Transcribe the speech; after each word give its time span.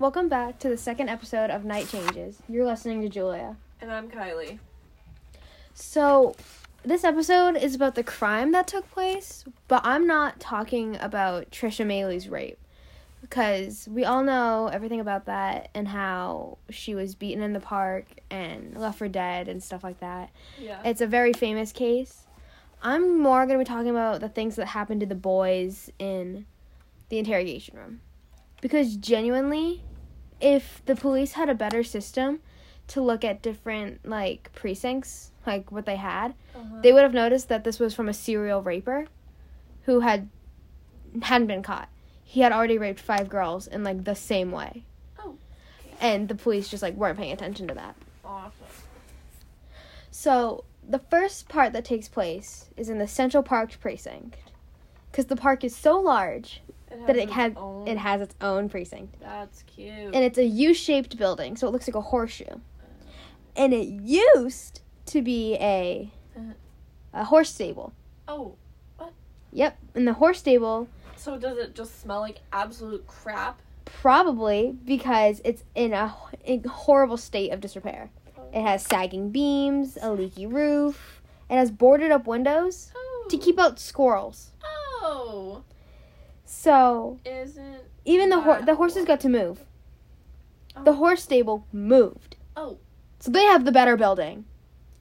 Welcome 0.00 0.30
back 0.30 0.58
to 0.60 0.70
the 0.70 0.78
second 0.78 1.10
episode 1.10 1.50
of 1.50 1.66
Night 1.66 1.86
Changes. 1.86 2.38
You're 2.48 2.64
listening 2.64 3.02
to 3.02 3.10
Julia. 3.10 3.58
And 3.82 3.92
I'm 3.92 4.08
Kylie. 4.08 4.58
So, 5.74 6.34
this 6.82 7.04
episode 7.04 7.58
is 7.58 7.74
about 7.74 7.96
the 7.96 8.02
crime 8.02 8.52
that 8.52 8.66
took 8.66 8.90
place, 8.92 9.44
but 9.68 9.82
I'm 9.84 10.06
not 10.06 10.40
talking 10.40 10.96
about 11.00 11.50
Trisha 11.50 11.84
Meili's 11.84 12.30
rape 12.30 12.56
because 13.20 13.86
we 13.90 14.06
all 14.06 14.22
know 14.22 14.68
everything 14.72 15.00
about 15.00 15.26
that 15.26 15.68
and 15.74 15.86
how 15.86 16.56
she 16.70 16.94
was 16.94 17.14
beaten 17.14 17.42
in 17.42 17.52
the 17.52 17.60
park 17.60 18.06
and 18.30 18.74
left 18.78 18.96
for 18.96 19.06
dead 19.06 19.48
and 19.48 19.62
stuff 19.62 19.84
like 19.84 20.00
that. 20.00 20.30
Yeah. 20.58 20.80
It's 20.82 21.02
a 21.02 21.06
very 21.06 21.34
famous 21.34 21.72
case. 21.72 22.22
I'm 22.82 23.18
more 23.20 23.44
going 23.44 23.58
to 23.58 23.64
be 23.66 23.68
talking 23.68 23.90
about 23.90 24.22
the 24.22 24.30
things 24.30 24.56
that 24.56 24.68
happened 24.68 25.00
to 25.00 25.06
the 25.06 25.14
boys 25.14 25.90
in 25.98 26.46
the 27.10 27.18
interrogation 27.18 27.76
room. 27.76 28.00
Because 28.62 28.96
genuinely, 28.96 29.82
if 30.40 30.82
the 30.86 30.96
police 30.96 31.32
had 31.32 31.48
a 31.48 31.54
better 31.54 31.82
system 31.82 32.40
to 32.88 33.00
look 33.00 33.24
at 33.24 33.42
different 33.42 34.06
like 34.06 34.50
precincts, 34.54 35.30
like 35.46 35.70
what 35.70 35.86
they 35.86 35.96
had, 35.96 36.34
uh-huh. 36.54 36.80
they 36.82 36.92
would 36.92 37.02
have 37.02 37.14
noticed 37.14 37.48
that 37.48 37.64
this 37.64 37.78
was 37.78 37.94
from 37.94 38.08
a 38.08 38.14
serial 38.14 38.62
raper 38.62 39.06
who 39.84 40.00
had 40.00 40.28
hadn't 41.22 41.48
been 41.48 41.62
caught. 41.62 41.88
He 42.24 42.40
had 42.40 42.52
already 42.52 42.78
raped 42.78 43.00
five 43.00 43.28
girls 43.28 43.66
in 43.66 43.84
like 43.84 44.04
the 44.04 44.14
same 44.14 44.52
way. 44.52 44.84
Oh. 45.18 45.36
And 46.00 46.28
the 46.28 46.34
police 46.34 46.68
just 46.68 46.82
like 46.82 46.94
weren't 46.94 47.18
paying 47.18 47.32
attention 47.32 47.68
to 47.68 47.74
that. 47.74 47.96
awesome. 48.24 48.52
So 50.10 50.64
the 50.88 50.98
first 50.98 51.48
part 51.48 51.72
that 51.72 51.84
takes 51.84 52.08
place 52.08 52.68
is 52.76 52.88
in 52.88 52.98
the 52.98 53.08
Central 53.08 53.42
Park 53.42 53.78
precinct, 53.80 54.36
because 55.10 55.26
the 55.26 55.36
park 55.36 55.64
is 55.64 55.74
so 55.74 55.98
large 56.00 56.62
that 57.06 57.16
it 57.16 57.30
has 57.30 57.52
own- 57.56 57.86
it 57.88 57.98
has 57.98 58.20
its 58.20 58.34
own 58.40 58.68
precinct, 58.68 59.18
That's 59.20 59.62
cute. 59.64 60.14
and 60.14 60.16
it's 60.16 60.38
a 60.38 60.44
U-shaped 60.44 61.16
building, 61.16 61.56
so 61.56 61.66
it 61.68 61.70
looks 61.70 61.86
like 61.88 61.94
a 61.94 62.00
horseshoe. 62.00 62.60
And 63.56 63.72
it 63.74 63.88
used 63.88 64.80
to 65.06 65.22
be 65.22 65.54
a 65.60 66.10
Uh-huh. 66.36 66.52
a 67.12 67.24
horse 67.24 67.50
stable. 67.50 67.92
oh, 68.28 68.54
what? 68.96 69.12
Yep, 69.52 69.76
and 69.94 70.06
the 70.06 70.12
horse 70.14 70.38
stable 70.38 70.88
so 71.16 71.36
does 71.36 71.58
it 71.58 71.74
just 71.74 72.00
smell 72.00 72.20
like 72.20 72.40
absolute 72.52 73.06
crap? 73.06 73.60
probably 73.84 74.76
because 74.84 75.40
it's 75.44 75.64
in 75.74 75.92
a, 75.92 76.06
horrible 76.68 77.16
state 77.16 77.50
of 77.50 77.60
disrepair. 77.60 78.08
It 78.52 78.62
has 78.62 78.84
sagging 78.84 79.30
beams, 79.30 79.98
a 80.00 80.12
leaky 80.12 80.46
roof. 80.46 81.20
It 81.50 81.54
has 81.56 81.70
boarded 81.72 82.10
up 82.12 82.26
windows 82.26 82.92
Oh. 82.96 83.26
to 83.28 83.36
keep 83.36 83.58
out 83.58 83.78
squirrels. 83.80 84.52
Oh. 84.64 85.62
So 86.52 87.18
Isn't 87.24 87.78
even 88.04 88.28
the 88.28 88.40
hor- 88.40 88.56
that 88.56 88.66
the 88.66 88.74
horses 88.74 89.04
got 89.04 89.20
to 89.20 89.28
move. 89.28 89.60
Oh. 90.76 90.82
The 90.84 90.90
Oh. 90.90 90.94
horse 90.94 91.22
stable 91.22 91.64
moved. 91.72 92.36
Oh. 92.56 92.78
So 93.20 93.30
they 93.30 93.44
have 93.44 93.64
the 93.64 93.72
better 93.72 93.96
building. 93.96 94.44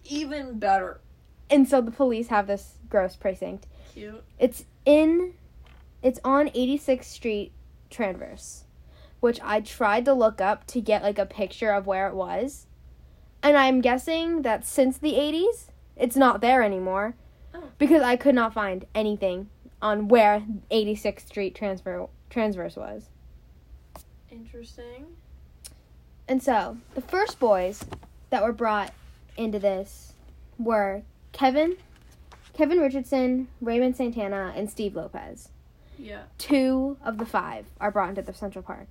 even 0.05 0.57
better? 0.59 0.99
And 1.51 1.67
so 1.67 1.81
the 1.81 1.91
police 1.91 2.27
have 2.29 2.47
this 2.47 2.75
gross 2.89 3.15
precinct. 3.15 3.65
Cute. 3.93 4.23
It's 4.39 4.65
in 4.85 5.33
it's 6.01 6.19
on 6.23 6.49
86th 6.49 7.03
Street 7.05 7.51
Transverse, 7.89 8.63
which 9.19 9.39
I 9.43 9.59
tried 9.59 10.05
to 10.05 10.13
look 10.13 10.39
up 10.39 10.65
to 10.67 10.79
get 10.81 11.03
like 11.03 11.19
a 11.19 11.25
picture 11.25 11.71
of 11.71 11.85
where 11.87 12.07
it 12.07 12.15
was. 12.15 12.67
And 13.43 13.57
I'm 13.57 13.81
guessing 13.81 14.43
that 14.43 14.65
since 14.65 14.97
the 14.97 15.13
80s, 15.13 15.71
it's 15.97 16.15
not 16.15 16.41
there 16.41 16.61
anymore 16.63 17.15
Oh. 17.53 17.63
because 17.77 18.01
I 18.03 18.15
could 18.15 18.35
not 18.35 18.53
find 18.53 18.85
anything 18.95 19.49
on 19.81 20.07
where 20.07 20.43
86th 20.71 21.27
Street 21.27 21.55
Transfer 21.55 22.07
Transverse 22.29 22.75
was. 22.75 23.09
Interesting. 24.31 25.07
And 26.27 26.43
so, 26.43 26.77
the 26.93 27.01
first 27.01 27.39
boys 27.39 27.83
that 28.29 28.43
were 28.43 28.53
brought 28.53 28.93
into 29.35 29.57
this 29.57 30.13
were 30.59 31.01
Kevin, 31.31 31.77
Kevin 32.53 32.79
Richardson, 32.79 33.47
Raymond 33.61 33.95
Santana, 33.95 34.53
and 34.55 34.69
Steve 34.69 34.95
Lopez. 34.95 35.49
Yeah. 35.97 36.23
Two 36.37 36.97
of 37.03 37.17
the 37.17 37.25
five 37.25 37.65
are 37.79 37.91
brought 37.91 38.09
into 38.09 38.21
the 38.21 38.33
Central 38.33 38.63
Park. 38.63 38.87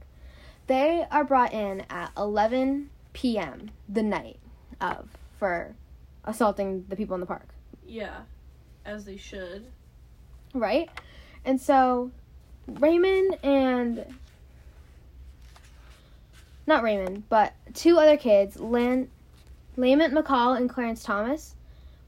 They 0.67 1.07
are 1.11 1.25
brought 1.25 1.53
in 1.53 1.85
at 1.89 2.11
11 2.17 2.91
p.m. 3.13 3.71
the 3.89 4.03
night 4.03 4.39
of 4.81 5.09
for 5.39 5.75
assaulting 6.25 6.85
the 6.89 6.97
people 6.97 7.15
in 7.15 7.21
the 7.21 7.27
park, 7.27 7.49
Yeah. 7.87 8.21
As 8.85 9.05
they 9.05 9.17
should. 9.17 9.67
Right? 10.55 10.89
And 11.45 11.61
so, 11.61 12.11
Raymond 12.67 13.39
and 13.43 14.05
not 16.67 16.83
Raymond, 16.83 17.29
but 17.29 17.55
two 17.75 17.99
other 17.99 18.17
kids, 18.17 18.61
Lan, 18.61 19.09
Lamont 19.77 20.13
McCall 20.13 20.57
and 20.57 20.69
Clarence 20.69 21.03
Thomas, 21.03 21.55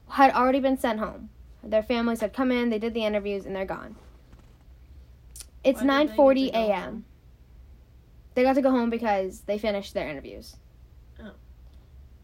had 0.07 0.31
already 0.33 0.59
been 0.59 0.77
sent 0.77 0.99
home. 0.99 1.29
Their 1.63 1.83
families 1.83 2.21
had 2.21 2.33
come 2.33 2.51
in, 2.51 2.69
they 2.69 2.79
did 2.79 2.93
the 2.93 3.05
interviews, 3.05 3.45
and 3.45 3.55
they're 3.55 3.65
gone. 3.65 3.95
It's 5.63 5.81
Why 5.81 5.81
did 5.81 5.89
they 5.89 5.93
nine 5.93 6.15
forty 6.15 6.49
a.m. 6.49 7.05
They 8.33 8.43
got 8.43 8.53
to 8.53 8.61
go 8.61 8.71
home 8.71 8.89
because 8.89 9.41
they 9.41 9.57
finished 9.57 9.93
their 9.93 10.07
interviews. 10.07 10.55
Oh. 11.19 11.31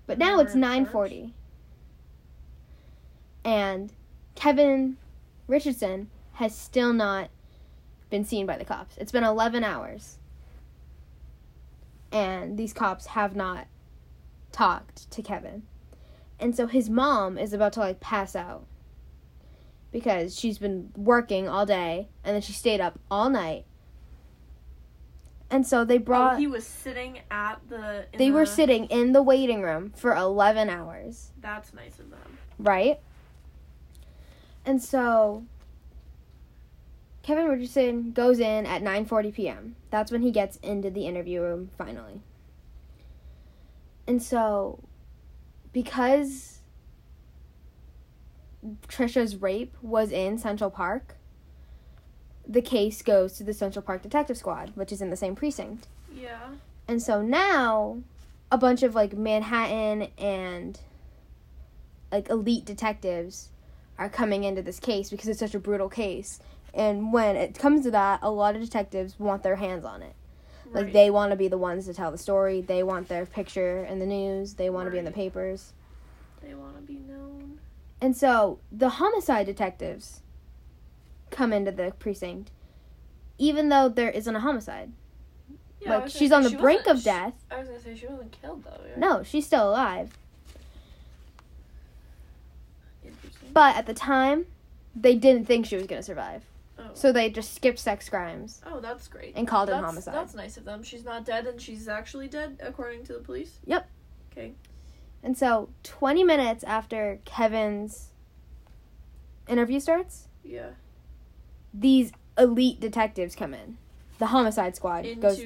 But 0.05 0.17
now 0.17 0.39
it's 0.39 0.53
in 0.53 0.59
nine 0.59 0.85
forty, 0.85 1.33
and 3.43 3.91
Kevin 4.35 4.97
Richardson 5.47 6.09
has 6.33 6.55
still 6.55 6.93
not 6.93 7.29
been 8.09 8.23
seen 8.25 8.45
by 8.45 8.57
the 8.57 8.65
cops. 8.65 8.97
It's 8.97 9.11
been 9.11 9.23
eleven 9.23 9.63
hours, 9.63 10.19
and 12.11 12.57
these 12.57 12.73
cops 12.73 13.07
have 13.07 13.35
not 13.35 13.67
talked 14.51 15.09
to 15.11 15.21
Kevin, 15.21 15.63
and 16.39 16.55
so 16.55 16.67
his 16.67 16.89
mom 16.89 17.37
is 17.37 17.53
about 17.53 17.73
to 17.73 17.79
like 17.79 17.99
pass 17.99 18.35
out 18.35 18.65
because 19.91 20.37
she's 20.37 20.57
been 20.57 20.91
working 20.95 21.47
all 21.47 21.65
day 21.65 22.07
and 22.23 22.35
then 22.35 22.41
she 22.41 22.53
stayed 22.53 22.81
up 22.81 22.99
all 23.09 23.29
night. 23.29 23.65
And 25.49 25.65
so 25.65 25.85
they 25.85 25.95
oh, 25.95 25.99
brought 25.99 26.33
oh, 26.35 26.37
he 26.37 26.47
was 26.47 26.65
sitting 26.65 27.19
at 27.31 27.61
the. 27.69 28.05
they 28.17 28.31
were 28.31 28.45
sitting 28.45 28.85
in 28.85 29.13
the 29.13 29.23
waiting 29.23 29.61
room 29.61 29.93
for 29.95 30.13
11 30.13 30.69
hours, 30.69 31.31
That's 31.39 31.73
nice 31.73 31.99
of 31.99 32.09
them. 32.09 32.37
right? 32.59 32.99
And 34.67 34.83
so 34.83 35.45
Kevin 37.23 37.47
Richardson 37.47 38.11
goes 38.11 38.39
in 38.39 38.65
at 38.65 38.83
9:40 38.83 39.33
p.m. 39.33 39.75
That's 39.89 40.11
when 40.11 40.21
he 40.21 40.29
gets 40.29 40.57
into 40.57 40.89
the 40.89 41.07
interview 41.07 41.41
room 41.41 41.71
finally. 41.77 42.21
And 44.05 44.21
so 44.21 44.83
because 45.71 46.59
Trisha's 48.89 49.37
rape 49.37 49.73
was 49.81 50.11
in 50.11 50.37
Central 50.37 50.69
Park, 50.69 51.15
the 52.45 52.61
case 52.61 53.01
goes 53.01 53.37
to 53.37 53.45
the 53.45 53.53
Central 53.53 53.83
Park 53.83 54.01
Detective 54.01 54.37
Squad, 54.37 54.73
which 54.75 54.91
is 54.91 55.01
in 55.01 55.09
the 55.09 55.15
same 55.15 55.35
precinct. 55.35 55.87
Yeah. 56.13 56.49
And 56.89 57.01
so 57.01 57.21
now 57.21 58.01
a 58.51 58.57
bunch 58.57 58.83
of 58.83 58.95
like 58.95 59.13
Manhattan 59.13 60.09
and 60.17 60.77
like 62.11 62.29
elite 62.29 62.65
detectives 62.65 63.49
are 63.97 64.09
coming 64.09 64.43
into 64.43 64.61
this 64.61 64.79
case 64.79 65.09
because 65.09 65.27
it's 65.27 65.39
such 65.39 65.55
a 65.55 65.59
brutal 65.59 65.89
case. 65.89 66.39
And 66.73 67.11
when 67.11 67.35
it 67.35 67.57
comes 67.57 67.83
to 67.83 67.91
that, 67.91 68.19
a 68.21 68.29
lot 68.29 68.55
of 68.55 68.61
detectives 68.61 69.19
want 69.19 69.43
their 69.43 69.55
hands 69.55 69.85
on 69.85 70.01
it. 70.01 70.13
Like 70.71 70.91
they 70.91 71.09
want 71.09 71.31
to 71.31 71.37
be 71.37 71.47
the 71.47 71.57
ones 71.57 71.85
to 71.85 71.93
tell 71.93 72.11
the 72.11 72.17
story. 72.17 72.59
They 72.59 72.83
want 72.83 73.07
their 73.07 73.25
picture 73.25 73.85
in 73.85 73.99
the 73.99 74.05
news. 74.05 74.55
They 74.55 74.69
want 74.69 74.87
to 74.87 74.91
be 74.91 74.97
in 74.97 75.05
the 75.05 75.11
papers. 75.11 75.71
They 76.43 76.53
want 76.53 76.75
to 76.75 76.81
be 76.81 76.99
known. 76.99 77.59
And 78.01 78.15
so 78.15 78.59
the 78.69 78.89
homicide 78.89 79.45
detectives 79.45 80.21
come 81.31 81.53
into 81.53 81.71
the 81.71 81.93
precinct 81.97 82.51
even 83.37 83.69
though 83.69 83.89
there 83.89 84.09
isn't 84.09 84.35
a 84.35 84.39
homicide. 84.39 84.91
Yeah, 85.81 85.97
like 85.97 86.09
she's 86.09 86.31
on 86.31 86.43
the 86.43 86.51
brink 86.51 86.87
of 86.87 87.03
death. 87.03 87.33
I 87.51 87.59
was 87.59 87.67
gonna 87.67 87.79
say 87.79 87.95
she 87.95 88.07
wasn't 88.07 88.31
killed 88.31 88.63
though. 88.63 88.81
Yeah. 88.87 88.97
No, 88.97 89.23
she's 89.23 89.45
still 89.45 89.69
alive. 89.69 90.17
Interesting. 93.03 93.21
But 93.53 93.75
at 93.75 93.85
the 93.85 93.93
time, 93.93 94.45
they 94.95 95.15
didn't 95.15 95.45
think 95.45 95.65
she 95.65 95.75
was 95.75 95.85
going 95.87 95.99
to 95.99 96.05
survive. 96.05 96.43
oh. 96.77 96.89
So 96.93 97.11
they 97.11 97.29
just 97.29 97.53
skipped 97.55 97.79
sex 97.79 98.09
crimes 98.09 98.61
oh, 98.65 98.79
that's 98.79 99.07
great. 99.07 99.33
and 99.35 99.47
called 99.47 99.69
it 99.69 99.73
that's, 99.73 99.85
homicide. 99.85 100.13
That's 100.13 100.35
nice 100.35 100.57
of 100.57 100.65
them. 100.65 100.83
She's 100.83 101.03
not 101.03 101.25
dead, 101.25 101.45
and 101.47 101.61
she's 101.61 101.87
actually 101.87 102.27
dead, 102.27 102.59
according 102.61 103.03
to 103.05 103.13
the 103.13 103.19
police. 103.19 103.59
Yep. 103.65 103.89
Okay. 104.31 104.53
And 105.23 105.37
so 105.37 105.69
20 105.83 106.23
minutes 106.23 106.63
after 106.63 107.19
Kevin's 107.25 108.09
interview 109.47 109.79
starts, 109.79 110.27
Yeah. 110.43 110.71
these 111.73 112.11
elite 112.37 112.79
detectives 112.79 113.35
come 113.35 113.53
in. 113.53 113.77
The 114.19 114.27
homicide 114.27 114.75
squad 114.75 115.05
Into 115.05 115.21
goes 115.21 115.43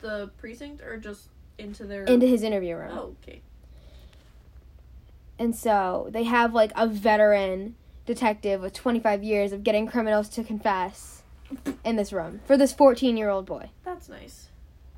the 0.00 0.30
precinct, 0.38 0.80
or 0.82 0.96
just 0.96 1.28
into 1.58 1.84
their. 1.84 2.04
into 2.04 2.26
his 2.26 2.42
interview 2.42 2.76
room. 2.76 2.90
Oh, 2.96 3.16
okay. 3.22 3.42
And 5.38 5.54
so 5.54 6.08
they 6.10 6.24
have 6.24 6.52
like 6.52 6.72
a 6.74 6.86
veteran 6.86 7.76
detective 8.06 8.60
with 8.60 8.72
25 8.72 9.22
years 9.22 9.52
of 9.52 9.62
getting 9.62 9.86
criminals 9.86 10.28
to 10.30 10.42
confess 10.42 11.22
in 11.84 11.96
this 11.96 12.12
room 12.12 12.40
for 12.46 12.56
this 12.56 12.72
14 12.72 13.16
year 13.16 13.28
old 13.28 13.46
boy. 13.46 13.70
That's 13.84 14.08
nice. 14.08 14.48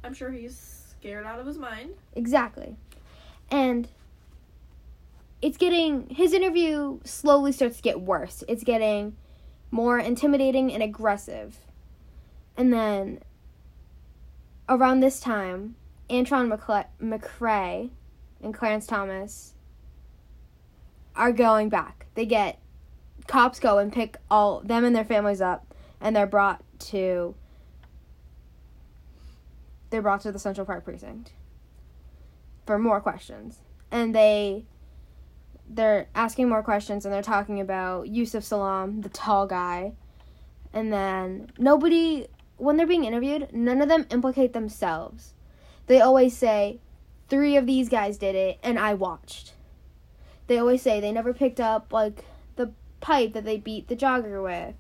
I'm 0.03 0.15
sure 0.15 0.31
he's 0.31 0.85
scared 0.99 1.27
out 1.27 1.39
of 1.39 1.47
his 1.47 1.59
mind. 1.59 1.91
Exactly. 2.15 2.77
And 3.51 3.89
it's 5.43 5.57
getting 5.57 6.09
his 6.11 6.33
interview 6.33 7.01
slowly 7.05 7.53
starts 7.53 7.77
to 7.77 7.83
get 7.83 8.01
worse. 8.01 8.45
It's 8.49 8.65
getting 8.65 9.17
more 9.71 9.99
intimidating 9.99 10.73
and 10.73 10.83
aggressive. 10.83 11.59
And 12.57 12.73
then 12.73 13.21
around 14.69 15.01
this 15.01 15.21
time, 15.21 15.77
Antron 16.09 16.55
McCle- 16.55 16.87
McCray 17.03 17.91
and 18.43 18.55
Clarence 18.55 18.87
Thomas 18.87 19.55
are 21.21 21.33
going 21.33 21.69
back. 21.69 22.07
They 22.15 22.25
get 22.25 22.59
cops 23.27 23.61
go 23.61 23.79
and 23.79 23.93
pick 23.93 24.17
all 24.31 24.61
them 24.61 24.85
and 24.85 24.97
their 24.97 25.05
families 25.05 25.43
up 25.43 25.75
and 26.01 26.17
they're 26.17 26.27
brought 26.27 26.65
to 26.79 27.35
they're 29.91 30.03
brought 30.03 30.23
to 30.23 30.33
the 30.33 30.39
Central 30.39 30.65
Park 30.65 30.85
precinct 30.85 31.33
for 32.65 32.79
more 32.79 33.01
questions. 33.01 33.59
And 33.91 34.15
they 34.15 34.65
they're 35.69 36.09
asking 36.15 36.49
more 36.49 36.63
questions 36.63 37.05
and 37.05 37.15
they're 37.15 37.23
talking 37.23 37.61
about 37.61 38.09
Yusef 38.09 38.43
Salaam, 38.43 39.03
the 39.03 39.09
tall 39.11 39.47
guy. 39.47 39.93
And 40.73 40.91
then 40.91 41.53
nobody 41.59 42.29
when 42.57 42.79
they're 42.79 42.87
being 42.87 43.05
interviewed, 43.05 43.53
none 43.53 43.83
of 43.83 43.89
them 43.89 44.07
implicate 44.11 44.55
themselves. 44.55 45.35
They 45.87 46.01
always 46.01 46.35
say 46.35 46.81
three 47.29 47.57
of 47.57 47.67
these 47.67 47.91
guys 47.91 48.17
did 48.17 48.35
it 48.35 48.59
and 48.63 48.79
I 48.79 48.95
watched. 48.95 49.53
They 50.51 50.59
always 50.59 50.83
say 50.83 50.99
they 50.99 51.13
never 51.13 51.33
picked 51.33 51.61
up 51.61 51.93
like 51.93 52.25
the 52.57 52.73
pipe 53.01 53.35
that 53.35 53.45
they 53.45 53.57
beat 53.57 53.87
the 53.87 53.95
jogger 53.95 54.43
with. 54.43 54.75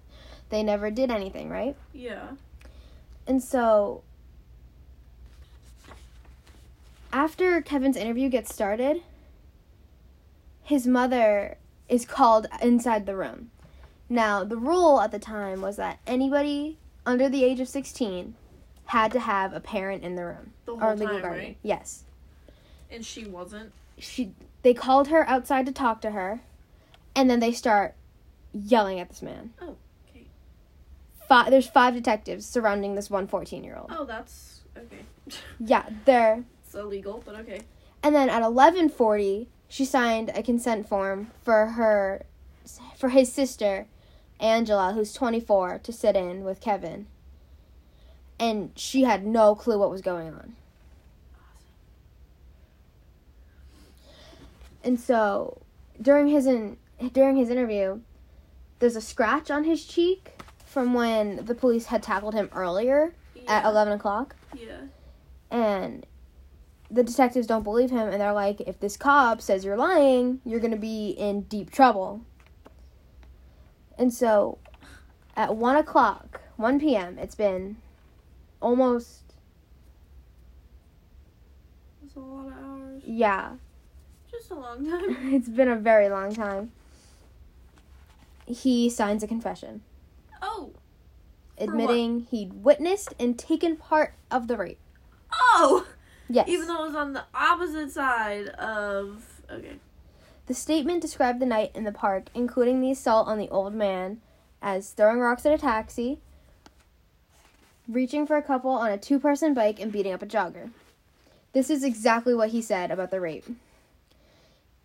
They 0.48 0.64
never 0.64 0.90
did 0.90 1.12
anything, 1.12 1.48
right? 1.48 1.76
Yeah. 1.92 2.30
And 3.24 3.40
so 3.40 4.02
after 7.12 7.62
Kevin's 7.62 7.96
interview 7.96 8.28
gets 8.28 8.52
started, 8.52 9.04
his 10.64 10.88
mother 10.88 11.56
is 11.88 12.04
called 12.04 12.48
inside 12.60 13.06
the 13.06 13.14
room. 13.14 13.52
Now, 14.08 14.42
the 14.42 14.56
rule 14.56 15.00
at 15.00 15.12
the 15.12 15.20
time 15.20 15.60
was 15.62 15.76
that 15.76 16.00
anybody 16.04 16.78
under 17.06 17.28
the 17.28 17.44
age 17.44 17.60
of 17.60 17.68
16 17.68 18.34
had 18.86 19.12
to 19.12 19.20
have 19.20 19.52
a 19.52 19.60
parent 19.60 20.02
in 20.02 20.16
the 20.16 20.24
room 20.24 20.52
The 20.64 20.72
or 20.72 20.80
whole 20.80 20.94
legal 20.94 21.06
time, 21.12 21.22
guardian. 21.22 21.44
right? 21.46 21.56
Yes. 21.62 22.02
And 22.90 23.06
she 23.06 23.24
wasn't. 23.24 23.70
She 23.98 24.32
they 24.62 24.74
called 24.74 25.08
her 25.08 25.28
outside 25.28 25.66
to 25.66 25.72
talk 25.72 26.00
to 26.02 26.10
her 26.10 26.40
and 27.14 27.28
then 27.28 27.40
they 27.40 27.52
start 27.52 27.94
yelling 28.52 29.00
at 29.00 29.08
this 29.08 29.22
man. 29.22 29.52
Oh, 29.60 29.76
okay. 30.08 30.26
Five, 31.28 31.50
there's 31.50 31.68
five 31.68 31.94
detectives 31.94 32.46
surrounding 32.46 32.94
this 32.94 33.10
one 33.10 33.26
14-year-old. 33.26 33.90
Oh, 33.90 34.04
that's 34.04 34.60
okay. 34.76 35.04
Yeah, 35.60 35.88
they're 36.06 36.44
it's 36.64 36.74
illegal, 36.74 37.22
but 37.24 37.36
okay. 37.36 37.60
And 38.02 38.14
then 38.14 38.28
at 38.28 38.42
11:40, 38.42 39.46
she 39.68 39.84
signed 39.84 40.32
a 40.34 40.42
consent 40.42 40.88
form 40.88 41.30
for 41.44 41.66
her 41.66 42.24
for 42.96 43.10
his 43.10 43.32
sister 43.32 43.86
Angela, 44.40 44.92
who's 44.94 45.12
24, 45.12 45.80
to 45.82 45.92
sit 45.92 46.16
in 46.16 46.44
with 46.44 46.60
Kevin. 46.60 47.06
And 48.38 48.72
she 48.74 49.02
had 49.02 49.26
no 49.26 49.54
clue 49.54 49.78
what 49.78 49.90
was 49.90 50.00
going 50.00 50.28
on. 50.28 50.56
And 54.82 54.98
so, 54.98 55.60
during 56.00 56.28
his 56.28 56.46
in, 56.46 56.76
during 57.12 57.36
his 57.36 57.50
interview, 57.50 58.00
there's 58.78 58.96
a 58.96 59.00
scratch 59.00 59.50
on 59.50 59.64
his 59.64 59.84
cheek 59.84 60.40
from 60.64 60.94
when 60.94 61.44
the 61.44 61.54
police 61.54 61.86
had 61.86 62.02
tackled 62.02 62.34
him 62.34 62.48
earlier 62.54 63.14
at 63.48 63.64
11 63.64 63.92
o'clock 63.94 64.36
Yeah. 64.54 64.82
and 65.50 66.06
the 66.90 67.02
detectives 67.02 67.46
don't 67.46 67.62
believe 67.64 67.90
him 67.90 68.08
and 68.08 68.20
they're 68.20 68.32
like 68.32 68.60
if 68.62 68.78
this 68.80 68.96
cop 68.96 69.40
says 69.40 69.64
you're 69.64 69.76
lying 69.76 70.40
you're 70.44 70.60
going 70.60 70.70
to 70.70 70.76
be 70.76 71.10
in 71.10 71.42
deep 71.42 71.70
trouble 71.70 72.20
and 73.98 74.12
so 74.14 74.58
at 75.36 75.56
1 75.56 75.76
o'clock 75.76 76.42
1 76.56 76.78
p.m 76.78 77.18
it's 77.18 77.34
been 77.34 77.76
almost 78.60 79.34
It's 82.04 82.14
a 82.14 82.20
lot 82.20 82.46
of 82.46 82.52
hours. 82.52 83.02
yeah 83.04 83.52
Just 84.30 84.50
a 84.50 84.54
long 84.54 84.88
time. 84.88 85.16
it's 85.34 85.48
been 85.48 85.68
a 85.68 85.76
very 85.76 86.08
long 86.08 86.34
time 86.34 86.72
he 88.46 88.90
signs 88.90 89.22
a 89.22 89.26
confession 89.28 89.82
Oh. 90.42 90.72
what? 91.56 91.68
admitting 91.68 92.20
he'd 92.30 92.64
witnessed 92.64 93.14
and 93.18 93.38
taken 93.38 93.76
part 93.76 94.14
of 94.30 94.48
the 94.48 94.56
rape 94.56 94.78
Oh. 95.32 95.86
yes 96.28 96.48
Even 96.48 96.66
though 96.66 96.82
it 96.84 96.86
was 96.88 96.96
on 96.96 97.12
the 97.12 97.24
opposite 97.34 97.90
side 97.92 98.48
of. 98.48 99.42
Okay. 99.50 99.76
The 100.46 100.54
statement 100.54 101.00
described 101.02 101.38
the 101.40 101.46
night 101.46 101.70
in 101.74 101.84
the 101.84 101.92
park, 101.92 102.24
including 102.34 102.80
the 102.80 102.90
assault 102.90 103.28
on 103.28 103.38
the 103.38 103.48
old 103.50 103.74
man, 103.74 104.20
as 104.60 104.90
throwing 104.90 105.20
rocks 105.20 105.46
at 105.46 105.52
a 105.52 105.58
taxi, 105.58 106.18
reaching 107.88 108.26
for 108.26 108.36
a 108.36 108.42
couple 108.42 108.70
on 108.72 108.90
a 108.90 108.98
two 108.98 109.20
person 109.20 109.54
bike, 109.54 109.78
and 109.80 109.92
beating 109.92 110.12
up 110.12 110.22
a 110.22 110.26
jogger. 110.26 110.70
This 111.52 111.70
is 111.70 111.84
exactly 111.84 112.34
what 112.34 112.50
he 112.50 112.60
said 112.62 112.90
about 112.90 113.10
the 113.12 113.20
rape. 113.20 113.44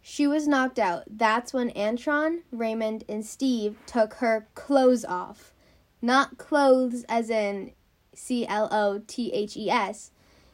She 0.07 0.27
was 0.27 0.47
knocked 0.47 0.77
out. 0.77 1.05
That's 1.07 1.51
when 1.51 1.71
Antron, 1.71 2.43
Raymond, 2.51 3.03
and 3.09 3.25
Steve 3.25 3.75
took 3.87 4.13
her 4.15 4.47
clothes 4.53 5.03
off. 5.03 5.51
Not 5.99 6.37
clothes 6.37 7.05
as 7.09 7.31
in 7.31 7.71
C 8.13 8.45
L 8.45 8.69
O 8.71 9.01
T 9.07 9.33
H 9.33 9.57
E 9.57 9.67
S, 9.71 10.11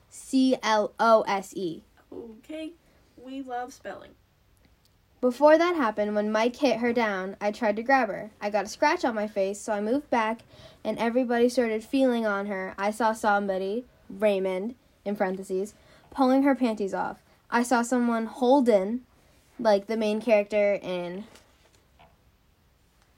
C 0.10 0.56
L 0.64 0.94
O 1.02 1.24
S 1.28 1.54
E. 1.54 1.84
Okay. 2.14 2.72
We 3.18 3.42
love 3.42 3.74
spelling. 3.74 4.12
Before 5.20 5.58
that 5.58 5.76
happened, 5.76 6.16
when 6.16 6.32
Mike 6.32 6.56
hit 6.56 6.78
her 6.78 6.94
down, 6.94 7.36
I 7.42 7.52
tried 7.52 7.76
to 7.76 7.84
grab 7.84 8.08
her. 8.08 8.32
I 8.40 8.50
got 8.50 8.64
a 8.64 8.70
scratch 8.70 9.04
on 9.04 9.16
my 9.16 9.28
face, 9.28 9.60
so 9.60 9.74
I 9.74 9.82
moved 9.82 10.10
back, 10.10 10.44
and 10.82 10.98
everybody 10.98 11.50
started 11.50 11.84
feeling 11.84 12.26
on 12.26 12.46
her. 12.46 12.74
I 12.78 12.92
saw 12.92 13.12
somebody, 13.12 13.84
Raymond, 14.10 14.76
in 15.04 15.18
parentheses, 15.18 15.74
pulling 16.10 16.44
her 16.44 16.56
panties 16.56 16.94
off. 16.94 17.22
I 17.50 17.64
saw 17.64 17.82
someone 17.82 18.28
Holden, 18.28 19.02
like 19.62 19.88
the 19.88 19.98
main 19.98 20.22
character 20.22 20.74
in 20.82 21.26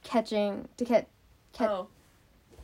Catching 0.04 0.68
to 0.78 0.86
catch 0.86 1.06
Cat- 1.54 1.69
oh. 1.69 1.88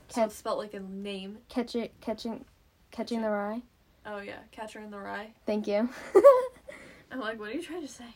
So 0.09 0.23
it's 0.25 0.35
spelled 0.35 0.57
like 0.57 0.73
a 0.73 0.79
name. 0.79 1.37
catch 1.47 1.75
it 1.75 1.93
catching 2.01 2.43
catching 2.91 3.21
the 3.21 3.29
rye. 3.29 3.61
Oh 4.05 4.19
yeah, 4.19 4.39
Catcher 4.51 4.79
in 4.79 4.89
the 4.89 4.97
Rye. 4.97 5.33
Thank 5.45 5.67
you. 5.67 5.87
I'm 7.11 7.19
like, 7.19 7.39
what 7.39 7.49
are 7.49 7.53
you 7.53 7.61
trying 7.61 7.81
to 7.81 7.87
say? 7.87 8.15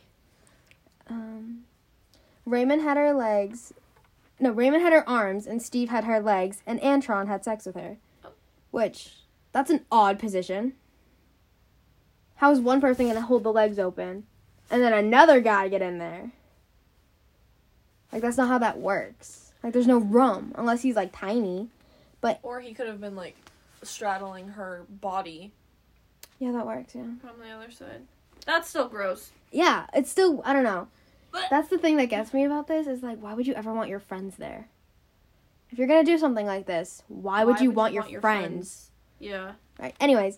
Um, 1.07 1.65
Raymond 2.45 2.81
had 2.81 2.97
her 2.97 3.13
legs. 3.13 3.73
No, 4.39 4.51
Raymond 4.51 4.81
had 4.81 4.93
her 4.93 5.07
arms, 5.07 5.45
and 5.45 5.61
Steve 5.61 5.89
had 5.89 6.05
her 6.05 6.19
legs, 6.19 6.63
and 6.65 6.79
Antron 6.81 7.27
had 7.27 7.43
sex 7.43 7.65
with 7.65 7.75
her. 7.75 7.97
Which, 8.71 9.17
that's 9.51 9.69
an 9.69 9.85
odd 9.91 10.17
position. 10.17 10.73
How 12.37 12.51
is 12.51 12.59
one 12.59 12.81
person 12.81 13.07
gonna 13.07 13.21
hold 13.21 13.43
the 13.43 13.53
legs 13.53 13.77
open, 13.77 14.25
and 14.69 14.81
then 14.81 14.93
another 14.93 15.39
guy 15.41 15.67
get 15.67 15.81
in 15.81 15.97
there? 15.97 16.31
Like 18.11 18.21
that's 18.21 18.37
not 18.37 18.47
how 18.47 18.57
that 18.59 18.79
works. 18.79 19.51
Like 19.63 19.73
there's 19.73 19.87
no 19.87 19.97
room 19.97 20.53
unless 20.55 20.81
he's 20.81 20.95
like 20.95 21.11
tiny. 21.15 21.69
But 22.21 22.39
or 22.43 22.59
he 22.61 22.73
could 22.73 22.87
have 22.87 23.01
been 23.01 23.15
like 23.15 23.35
straddling 23.81 24.49
her 24.49 24.85
body 24.89 25.51
Yeah, 26.39 26.51
that 26.53 26.65
works. 26.65 26.95
Yeah. 26.95 27.03
from 27.21 27.39
the 27.41 27.49
other 27.49 27.71
side. 27.71 28.03
That's 28.45 28.69
still 28.69 28.87
gross. 28.87 29.31
Yeah, 29.51 29.87
it's 29.93 30.11
still 30.11 30.41
I 30.45 30.53
don't 30.53 30.63
know. 30.63 30.87
But 31.31 31.45
That's 31.49 31.69
the 31.69 31.79
thing 31.79 31.97
that 31.97 32.05
gets 32.07 32.31
me 32.33 32.45
about 32.45 32.67
this 32.67 32.85
is 32.85 33.01
like, 33.01 33.19
why 33.19 33.33
would 33.33 33.47
you 33.47 33.55
ever 33.55 33.73
want 33.73 33.89
your 33.89 33.99
friends 33.99 34.35
there? 34.35 34.67
If 35.71 35.79
you're 35.79 35.87
gonna 35.87 36.03
do 36.03 36.19
something 36.19 36.45
like 36.45 36.67
this, 36.67 37.01
why, 37.07 37.43
would 37.43 37.59
you 37.59 37.71
want 37.71 37.95
your 37.95 38.21
friends? 38.21 38.91
Yeah. 39.19 39.53
Right. 39.79 39.95
Anyways, 39.99 40.37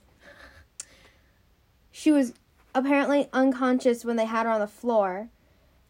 she 1.91 2.13
was 2.13 2.31
apparently 2.75 3.29
unconscious 3.33 4.05
when 4.05 4.17
they 4.17 4.25
had 4.25 4.45
her 4.45 4.51
on 4.51 4.59
the 4.59 4.67
floor, 4.67 5.29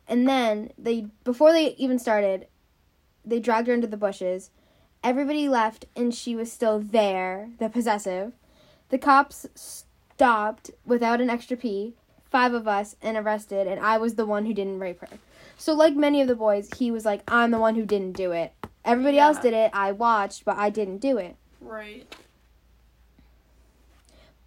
and 0.07 0.29
then 0.29 0.71
they 0.77 1.07
before 1.23 1.51
they 1.51 1.69
even 1.75 1.99
started, 1.99 2.47
they 3.25 3.39
dragged 3.39 3.67
her 3.67 3.73
into 3.73 3.87
the 3.87 3.97
bushes. 3.97 4.51
Everybody 5.03 5.49
left, 5.49 5.85
and 5.95 6.13
she 6.13 6.35
was 6.35 6.51
still 6.51 6.79
there. 6.79 7.49
The 7.59 7.69
possessive. 7.69 8.33
The 8.89 8.97
cops 8.97 9.47
stopped 9.55 10.71
without 10.85 11.19
an 11.19 11.29
extra 11.29 11.57
pee. 11.57 11.95
Five 12.29 12.53
of 12.53 12.67
us 12.67 12.95
and 13.01 13.17
arrested, 13.17 13.67
and 13.67 13.79
I 13.79 13.97
was 13.97 14.15
the 14.15 14.25
one 14.25 14.45
who 14.45 14.53
didn't 14.53 14.79
rape 14.79 15.01
her. 15.01 15.17
So, 15.57 15.73
like 15.73 15.95
many 15.95 16.21
of 16.21 16.27
the 16.27 16.35
boys, 16.35 16.69
he 16.77 16.91
was 16.91 17.05
like, 17.05 17.23
"I'm 17.27 17.51
the 17.51 17.59
one 17.59 17.75
who 17.75 17.85
didn't 17.85 18.13
do 18.13 18.31
it. 18.31 18.53
Everybody 18.83 19.17
else 19.17 19.39
did 19.39 19.53
it. 19.53 19.71
I 19.73 19.91
watched, 19.91 20.45
but 20.45 20.57
I 20.57 20.69
didn't 20.69 20.97
do 20.97 21.17
it." 21.17 21.35
Right. 21.61 22.13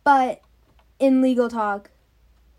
But 0.05 0.41
in 0.99 1.23
legal 1.23 1.49
talk, 1.49 1.91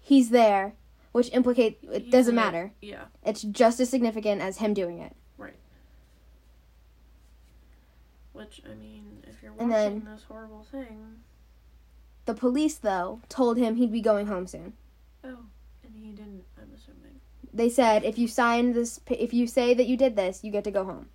he's 0.10 0.30
there, 0.30 0.74
which 1.12 1.32
implicate 1.34 1.80
it 1.92 2.12
doesn't 2.12 2.36
matter. 2.36 2.72
Yeah. 2.82 3.06
It's 3.24 3.44
just 3.44 3.80
as 3.80 3.90
significant 3.90 4.42
as 4.42 4.58
him 4.58 4.74
doing 4.74 5.00
it. 5.00 5.16
Right. 5.38 5.56
Which 8.34 8.62
I 8.70 8.74
mean, 8.76 9.24
if 9.28 9.42
you're 9.42 9.54
watching 9.54 9.70
then- 9.70 10.08
this 10.12 10.24
horrible 10.24 10.66
thing, 10.72 11.22
The 12.26 12.34
police, 12.36 12.78
though, 12.78 13.22
told 13.28 13.58
him 13.58 13.76
he'd 13.76 13.92
be 13.92 14.02
going 14.02 14.28
home 14.28 14.46
soon. 14.46 14.74
Oh, 15.24 15.46
and 15.84 15.96
he 15.96 16.12
didn't. 16.12 16.44
I'm 16.62 16.72
assuming. 16.76 17.22
They 17.52 17.70
said 17.70 18.04
if 18.04 18.20
you 18.20 18.28
sign 18.28 18.74
this, 18.74 19.00
if 19.10 19.34
you 19.34 19.48
say 19.48 19.74
that 19.74 19.88
you 19.88 19.98
did 19.98 20.16
this, 20.16 20.44
you 20.44 20.52
get 20.52 20.64
to 20.66 20.72
go 20.72 20.84
home. 20.86 21.10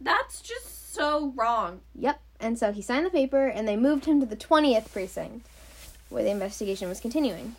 That's 0.00 0.40
just 0.40 0.94
so 0.94 1.32
wrong. 1.36 1.80
Yep. 1.96 2.20
And 2.38 2.56
so 2.58 2.70
he 2.72 2.80
signed 2.82 3.04
the 3.04 3.10
paper, 3.10 3.48
and 3.48 3.66
they 3.66 3.76
moved 3.76 4.04
him 4.04 4.20
to 4.20 4.26
the 4.26 4.36
20th 4.36 4.92
precinct, 4.92 5.46
where 6.10 6.22
the 6.22 6.30
investigation 6.30 6.88
was 6.88 7.00
continuing. 7.00 7.56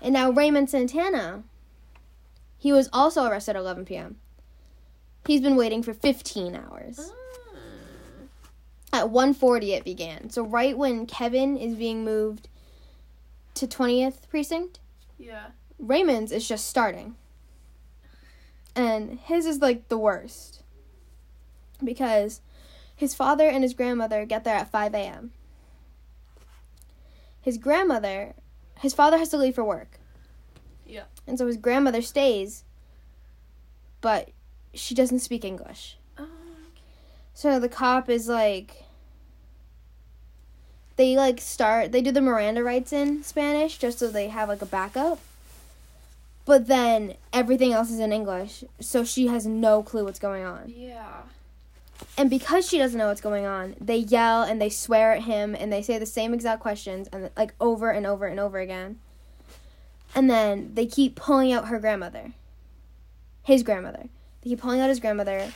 And 0.00 0.14
now 0.14 0.30
Raymond 0.30 0.70
Santana, 0.70 1.42
he 2.56 2.72
was 2.72 2.88
also 2.92 3.24
arrested 3.24 3.56
at 3.56 3.60
11 3.60 3.84
p.m. 3.84 4.16
He's 5.26 5.40
been 5.42 5.56
waiting 5.56 5.82
for 5.82 5.92
15 5.92 6.54
hours. 6.54 7.12
Mm. 7.52 8.28
At 8.92 9.06
1:40 9.06 9.76
it 9.76 9.84
began. 9.84 10.30
So 10.30 10.42
right 10.42 10.78
when 10.78 11.04
Kevin 11.04 11.56
is 11.58 11.74
being 11.74 12.04
moved 12.04 12.48
to 13.54 13.66
20th 13.66 14.28
precinct, 14.30 14.78
Yeah. 15.18 15.46
Raymond's 15.78 16.32
is 16.32 16.48
just 16.48 16.66
starting. 16.66 17.16
And 18.74 19.18
his 19.18 19.44
is 19.46 19.60
like 19.60 19.88
the 19.88 19.98
worst. 19.98 20.62
Because 21.82 22.40
his 22.94 23.14
father 23.14 23.48
and 23.48 23.62
his 23.62 23.74
grandmother 23.74 24.24
get 24.24 24.44
there 24.44 24.56
at 24.56 24.70
5 24.70 24.94
a.m. 24.94 25.32
His 27.40 27.58
grandmother, 27.58 28.34
his 28.80 28.94
father 28.94 29.18
has 29.18 29.28
to 29.30 29.36
leave 29.36 29.54
for 29.54 29.64
work. 29.64 29.98
Yeah. 30.86 31.04
And 31.26 31.38
so 31.38 31.46
his 31.46 31.56
grandmother 31.56 32.02
stays, 32.02 32.64
but 34.00 34.30
she 34.74 34.94
doesn't 34.94 35.20
speak 35.20 35.44
English. 35.44 35.98
Oh, 36.18 36.26
So 37.34 37.58
the 37.60 37.68
cop 37.68 38.08
is 38.08 38.28
like 38.28 38.84
they 40.96 41.16
like 41.16 41.40
start 41.40 41.92
they 41.92 42.02
do 42.02 42.10
the 42.10 42.20
Miranda 42.20 42.64
rights 42.64 42.92
in 42.92 43.22
Spanish 43.22 43.78
just 43.78 43.98
so 44.00 44.08
they 44.08 44.28
have 44.28 44.48
like 44.48 44.62
a 44.62 44.66
backup. 44.66 45.20
But 46.44 46.66
then 46.66 47.14
everything 47.32 47.72
else 47.74 47.90
is 47.90 47.98
in 48.00 48.10
English, 48.12 48.64
so 48.80 49.04
she 49.04 49.26
has 49.26 49.46
no 49.46 49.82
clue 49.82 50.04
what's 50.04 50.18
going 50.18 50.44
on. 50.44 50.72
yeah. 50.74 51.20
And 52.16 52.30
because 52.30 52.68
she 52.68 52.78
doesn't 52.78 52.98
know 52.98 53.08
what's 53.08 53.20
going 53.20 53.46
on, 53.46 53.76
they 53.80 53.96
yell 53.96 54.42
and 54.42 54.60
they 54.60 54.70
swear 54.70 55.12
at 55.12 55.22
him 55.22 55.54
and 55.54 55.72
they 55.72 55.82
say 55.82 55.98
the 55.98 56.06
same 56.06 56.34
exact 56.34 56.60
questions 56.60 57.08
and 57.12 57.30
like 57.36 57.54
over 57.60 57.90
and 57.90 58.06
over 58.06 58.26
and 58.26 58.40
over 58.40 58.58
again. 58.58 58.98
And 60.14 60.28
then 60.28 60.74
they 60.74 60.86
keep 60.86 61.16
pulling 61.16 61.52
out 61.52 61.68
her 61.68 61.78
grandmother. 61.78 62.32
His 63.42 63.62
grandmother. 63.62 64.08
They 64.42 64.50
keep 64.50 64.60
pulling 64.60 64.80
out 64.80 64.88
his 64.88 65.00
grandmother 65.00 65.52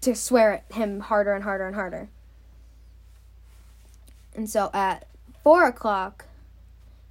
to 0.00 0.14
swear 0.14 0.54
at 0.54 0.76
him 0.76 1.00
harder 1.00 1.32
and 1.32 1.44
harder 1.44 1.66
and 1.66 1.74
harder. 1.74 2.08
And 4.34 4.48
so 4.48 4.70
at 4.74 5.06
four 5.42 5.64
o'clock, 5.66 6.26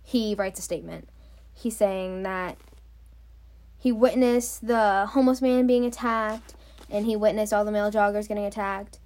he 0.04 0.36
writes 0.36 0.60
a 0.60 0.62
statement. 0.62 1.10
He's 1.54 1.76
saying 1.76 2.24
that 2.24 2.58
he 3.78 3.92
witnessed 3.92 4.68
the 4.68 5.08
homeless 5.12 5.42
man 5.42 5.68
being 5.68 5.86
attacked 5.86 6.54
and 6.90 7.06
he 7.06 7.16
witnessed 7.16 7.54
all 7.54 7.66
the 7.66 7.72
male 7.72 7.92
joggers 7.92 8.28
getting 8.28 8.46
attacked. 8.46 9.00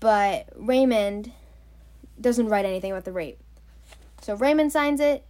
But 0.00 0.48
Raymond 0.54 1.32
doesn't 2.20 2.48
write 2.48 2.64
anything 2.64 2.92
about 2.92 3.04
the 3.04 3.12
rape. 3.12 3.38
So 4.20 4.34
Raymond 4.34 4.72
signs 4.72 5.00
it, 5.00 5.24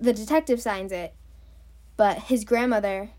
the 0.00 0.12
detective 0.12 0.60
signs 0.60 0.92
it, 0.92 1.14
but 1.96 2.18
his 2.18 2.44
grandmother 2.44 3.10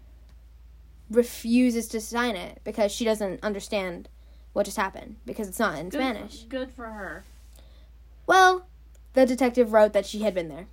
refuses 1.10 1.88
to 1.90 2.00
sign 2.00 2.36
it 2.36 2.62
because 2.64 2.92
she 2.92 3.04
doesn't 3.06 3.44
understand 3.44 4.10
what 4.54 4.66
just 4.66 4.78
happened 4.78 5.18
because 5.26 5.48
it's 5.48 5.60
not 5.60 5.78
in 5.78 5.90
Good 5.90 6.00
Spanish. 6.00 6.44
good 6.44 6.72
for 6.72 6.86
her. 6.86 7.24
Well, 8.28 8.68
the 9.14 9.26
detective 9.26 9.74
wrote 9.74 9.94
that 9.94 10.06
she 10.06 10.20
had 10.22 10.34
been 10.34 10.50
there. 10.50 10.68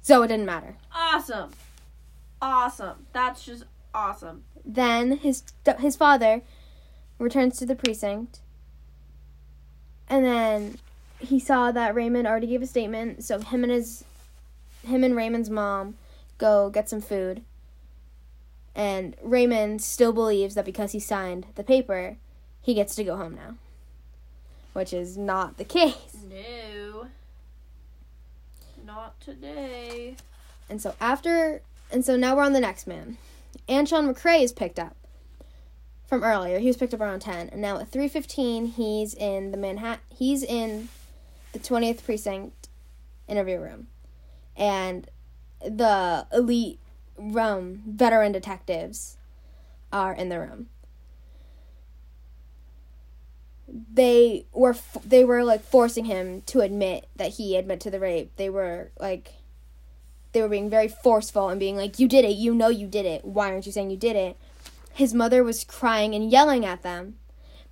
So 0.00 0.22
it 0.22 0.28
didn't 0.28 0.46
matter. 0.46 0.76
Awesome. 0.94 1.50
Awesome. 2.40 3.06
That's 3.12 3.44
just 3.44 3.64
awesome. 3.94 4.44
Then 4.64 5.18
his 5.18 5.42
his 5.78 5.96
father 5.96 6.42
returns 7.18 7.58
to 7.58 7.66
the 7.66 7.76
precinct, 7.76 8.40
and 10.08 10.24
then 10.24 10.78
he 11.18 11.38
saw 11.38 11.72
that 11.72 11.94
Raymond 11.94 12.26
already 12.26 12.46
gave 12.46 12.62
a 12.62 12.66
statement. 12.66 13.24
So 13.24 13.38
him 13.38 13.64
and 13.64 13.72
his 13.72 14.04
him 14.84 15.04
and 15.04 15.16
Raymond's 15.16 15.50
mom 15.50 15.96
go 16.38 16.70
get 16.70 16.88
some 16.88 17.00
food, 17.00 17.42
and 18.74 19.16
Raymond 19.22 19.82
still 19.82 20.12
believes 20.12 20.54
that 20.54 20.64
because 20.64 20.92
he 20.92 21.00
signed 21.00 21.46
the 21.54 21.64
paper, 21.64 22.16
he 22.60 22.74
gets 22.74 22.94
to 22.96 23.04
go 23.04 23.16
home 23.16 23.34
now, 23.34 23.56
which 24.72 24.92
is 24.92 25.16
not 25.16 25.58
the 25.58 25.64
case. 25.64 26.16
No. 26.28 27.08
Not 28.84 29.20
today. 29.20 30.16
And 30.68 30.82
so 30.82 30.94
after, 31.00 31.62
and 31.90 32.04
so 32.04 32.16
now 32.16 32.34
we're 32.36 32.42
on 32.42 32.52
the 32.52 32.60
next 32.60 32.86
man. 32.86 33.16
Antron 33.68 34.12
McCray 34.12 34.42
is 34.42 34.52
picked 34.52 34.78
up 34.78 34.96
from 36.06 36.24
earlier. 36.24 36.58
He 36.58 36.66
was 36.66 36.76
picked 36.76 36.94
up 36.94 37.00
around 37.00 37.20
ten, 37.20 37.48
and 37.48 37.62
now 37.62 37.78
at 37.78 37.88
three 37.88 38.08
fifteen, 38.08 38.66
he's 38.66 39.14
in 39.14 39.50
the 39.50 39.56
Manhattan. 39.56 40.04
He's 40.08 40.42
in 40.42 40.88
the 41.52 41.58
twentieth 41.58 42.04
precinct 42.04 42.68
interview 43.28 43.58
room, 43.58 43.86
and 44.56 45.08
the 45.60 46.26
elite 46.32 46.78
room 47.16 47.82
veteran 47.86 48.32
detectives 48.32 49.16
are 49.92 50.12
in 50.12 50.28
the 50.28 50.40
room. 50.40 50.68
They 53.68 54.44
were 54.52 54.76
they 55.04 55.24
were 55.24 55.44
like 55.44 55.62
forcing 55.62 56.04
him 56.04 56.42
to 56.46 56.60
admit 56.60 57.06
that 57.16 57.34
he 57.34 57.56
admit 57.56 57.80
to 57.80 57.90
the 57.90 58.00
rape. 58.00 58.32
They 58.36 58.50
were 58.50 58.90
like 58.98 59.32
they 60.32 60.42
were 60.42 60.48
being 60.48 60.70
very 60.70 60.88
forceful 60.88 61.48
and 61.48 61.60
being 61.60 61.76
like, 61.76 61.98
You 61.98 62.08
did 62.08 62.24
it, 62.24 62.36
you 62.36 62.54
know 62.54 62.68
you 62.68 62.86
did 62.86 63.06
it. 63.06 63.24
Why 63.24 63.50
aren't 63.50 63.66
you 63.66 63.72
saying 63.72 63.90
you 63.90 63.96
did 63.96 64.16
it? 64.16 64.36
His 64.94 65.14
mother 65.14 65.42
was 65.42 65.64
crying 65.64 66.14
and 66.14 66.30
yelling 66.30 66.64
at 66.64 66.82
them, 66.82 67.16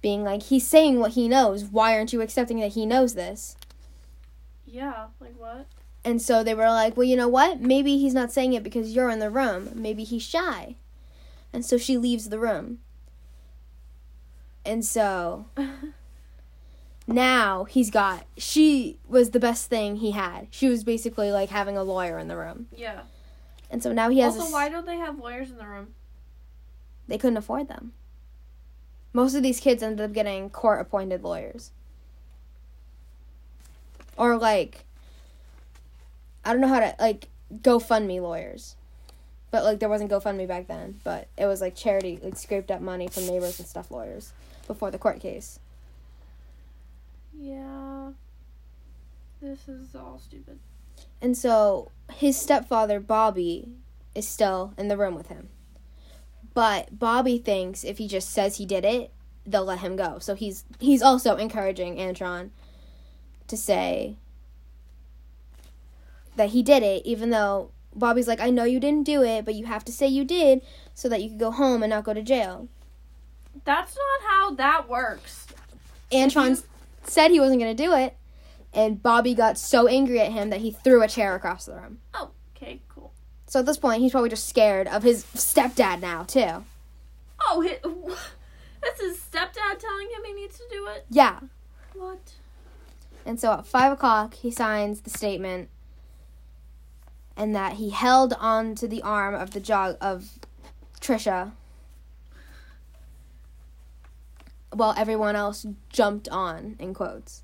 being 0.01 0.25
like, 0.25 0.45
He's 0.45 0.67
saying 0.67 0.99
what 0.99 1.13
he 1.13 1.29
knows. 1.29 1.65
Why 1.65 1.97
aren't 1.97 2.13
you 2.13 2.21
accepting 2.21 2.61
that 2.61 2.73
he 2.73 2.87
knows 2.87 3.15
this? 3.15 3.57
Yeah. 4.67 5.07
Like 5.19 5.39
what? 5.39 5.67
And 6.05 6.23
so 6.23 6.43
they 6.43 6.55
were 6.55 6.69
like, 6.69 6.97
Well, 6.97 7.07
you 7.07 7.17
know 7.17 7.29
what? 7.29 7.61
Maybe 7.61 7.99
he's 7.99 8.15
not 8.15 8.33
saying 8.33 8.53
it 8.53 8.63
because 8.63 8.95
you're 8.95 9.11
in 9.11 9.19
the 9.19 9.31
room. 9.31 9.71
Maybe 9.75 10.05
he's 10.05 10.23
shy. 10.23 10.77
And 11.53 11.65
so 11.65 11.79
she 11.79 11.97
leaves 11.97 12.29
the 12.29 12.39
room. 12.39 12.79
And 14.65 14.85
so 14.85 15.47
now 17.07 17.65
he's 17.65 17.91
got 17.91 18.25
she 18.37 18.99
was 19.09 19.31
the 19.31 19.41
best 19.41 19.69
thing 19.69 19.97
he 19.97 20.13
had. 20.13 20.47
She 20.51 20.69
was 20.69 20.85
basically 20.85 21.33
like 21.33 21.49
having 21.51 21.77
a 21.77 21.83
lawyer 21.83 22.19
in 22.19 22.29
the 22.29 22.37
room. 22.37 22.67
yeah. 22.77 23.03
And 23.73 23.83
so 23.83 23.93
now 23.93 24.09
he 24.11 24.19
has 24.19 24.37
Also, 24.37 24.49
a, 24.49 24.53
why 24.53 24.69
don't 24.69 24.85
they 24.87 24.97
have 24.97 25.19
lawyers 25.19 25.51
in 25.51 25.57
the 25.59 25.67
room? 25.67 25.95
they 27.07 27.19
couldn't 27.19 27.37
afford 27.37 27.69
them. 27.69 27.93
Most 29.13 29.35
of 29.35 29.43
these 29.43 29.59
kids 29.61 29.83
ended 29.83 30.05
up 30.05 30.13
getting 30.13 30.49
court 30.51 30.81
appointed 30.81 31.23
lawyers. 31.25 31.73
Or 34.17 34.37
like 34.37 34.85
I 36.45 36.53
don't 36.53 36.61
know 36.61 36.69
how 36.69 36.81
to 36.81 36.95
like 37.01 37.29
GoFundMe 37.63 38.21
lawyers. 38.21 38.77
But 39.51 39.65
like 39.65 39.81
there 39.81 39.89
wasn't 39.89 40.11
GoFundMe 40.11 40.47
back 40.47 40.69
then, 40.69 41.01
but 41.03 41.27
it 41.37 41.47
was 41.47 41.61
like 41.61 41.75
charity 41.75 42.21
like 42.23 42.37
scraped 42.37 42.71
up 42.71 42.81
money 42.81 43.09
from 43.09 43.27
neighbors 43.27 43.59
and 43.59 43.67
stuff 43.69 43.91
lawyers 43.91 44.33
before 44.67 44.91
the 44.91 44.99
court 44.99 45.19
case. 45.21 45.59
Yeah. 47.41 48.11
This 49.41 49.67
is 49.69 49.95
all 49.95 50.19
stupid. 50.19 50.59
And 51.23 51.37
so 51.37 51.91
his 52.13 52.37
stepfather 52.37 53.01
Bobby 53.01 53.69
is 54.15 54.29
still 54.29 54.75
in 54.77 54.89
the 54.89 54.97
room 54.97 55.15
with 55.15 55.29
him. 55.29 55.49
But 56.53 56.99
Bobby 56.99 57.39
thinks 57.39 57.85
if 57.85 57.99
he 57.99 58.07
just 58.07 58.31
says 58.31 58.57
he 58.57 58.67
did 58.67 58.85
it, 58.85 59.11
they'll 59.47 59.65
let 59.65 59.79
him 59.79 59.97
go. 59.97 60.19
So 60.19 60.35
he's 60.35 60.65
he's 60.79 61.01
also 61.01 61.37
encouraging 61.37 61.97
Antron 61.97 62.51
to 63.47 63.57
say 63.57 64.17
that 66.37 66.51
he 66.51 66.63
did 66.63 66.83
it, 66.83 67.07
even 67.07 67.31
though 67.31 67.71
Bobby's 67.95 68.29
like, 68.29 68.41
I 68.41 68.51
know 68.51 68.65
you 68.65 68.81
didn't 68.81 69.05
do 69.05 69.23
it, 69.23 69.45
but 69.45 69.55
you 69.55 69.65
have 69.65 69.85
to 69.87 69.93
say 69.93 70.07
you 70.07 70.25
did 70.25 70.61
so 70.95 71.09
that 71.09 71.23
you 71.23 71.31
could 71.31 71.39
go 71.39 71.51
home 71.51 71.83
and 71.83 71.91
not 71.91 72.05
go 72.05 72.13
to 72.13 72.23
jail. 72.23 72.69
That's 73.65 73.97
not 73.97 74.31
how 74.31 74.55
that 74.55 74.89
works. 74.89 75.47
Antron 76.13 76.63
said 77.05 77.31
he 77.31 77.41
wasn't 77.41 77.61
gonna 77.61 77.75
do 77.75 77.93
it, 77.93 78.17
and 78.73 79.03
Bobby 79.03 79.35
got 79.35 79.59
so 79.59 79.87
angry 79.87 80.21
at 80.21 80.33
him 80.33 80.51
that 80.51 80.61
he 80.61 80.71
threw 80.71 81.03
a 81.03 81.09
chair 81.09 81.35
across 81.35 81.67
the 81.67 81.75
room. 81.75 82.01
Oh, 82.15 82.31
okay, 82.57 82.81
cool. 82.89 83.13
So 83.47 83.61
at 83.61 83.67
this 83.67 83.79
point, 83.79 84.01
he's 84.03 84.13
probably 84.13 84.31
just 84.31 84.49
scared 84.49 84.87
of 84.87 85.03
his 85.03 85.25
stepdad 85.35 86.01
now 86.01 86.23
too. 86.23 86.65
Oh, 87.49 87.67
hi 87.67 87.81
that's 88.83 89.01
his 89.01 89.19
stepdad 89.19 89.79
telling 89.79 90.09
him 90.09 90.25
he 90.25 90.33
needs 90.33 90.57
to 90.59 90.65
do 90.71 90.87
it? 90.87 91.07
Yeah. 91.11 91.41
What? 91.95 92.35
And 93.27 93.39
so 93.39 93.53
at 93.53 93.67
five 93.67 93.93
o'clock, 93.93 94.35
he 94.35 94.51
signs 94.51 95.03
the 95.03 95.11
statement, 95.11 95.69
and 97.37 97.55
that 97.55 97.75
he 97.75 97.91
held 97.91 98.35
on 98.39 98.75
to 98.77 98.89
the 98.89 99.03
arm 99.03 99.35
of 99.35 99.51
the 99.51 99.61
jog 99.61 99.97
of 100.01 100.39
Trisha, 101.01 101.53
while 104.73 104.95
everyone 104.97 105.37
else 105.37 105.67
jumped 105.89 106.29
on 106.29 106.77
in 106.79 106.95
quotes. 106.95 107.43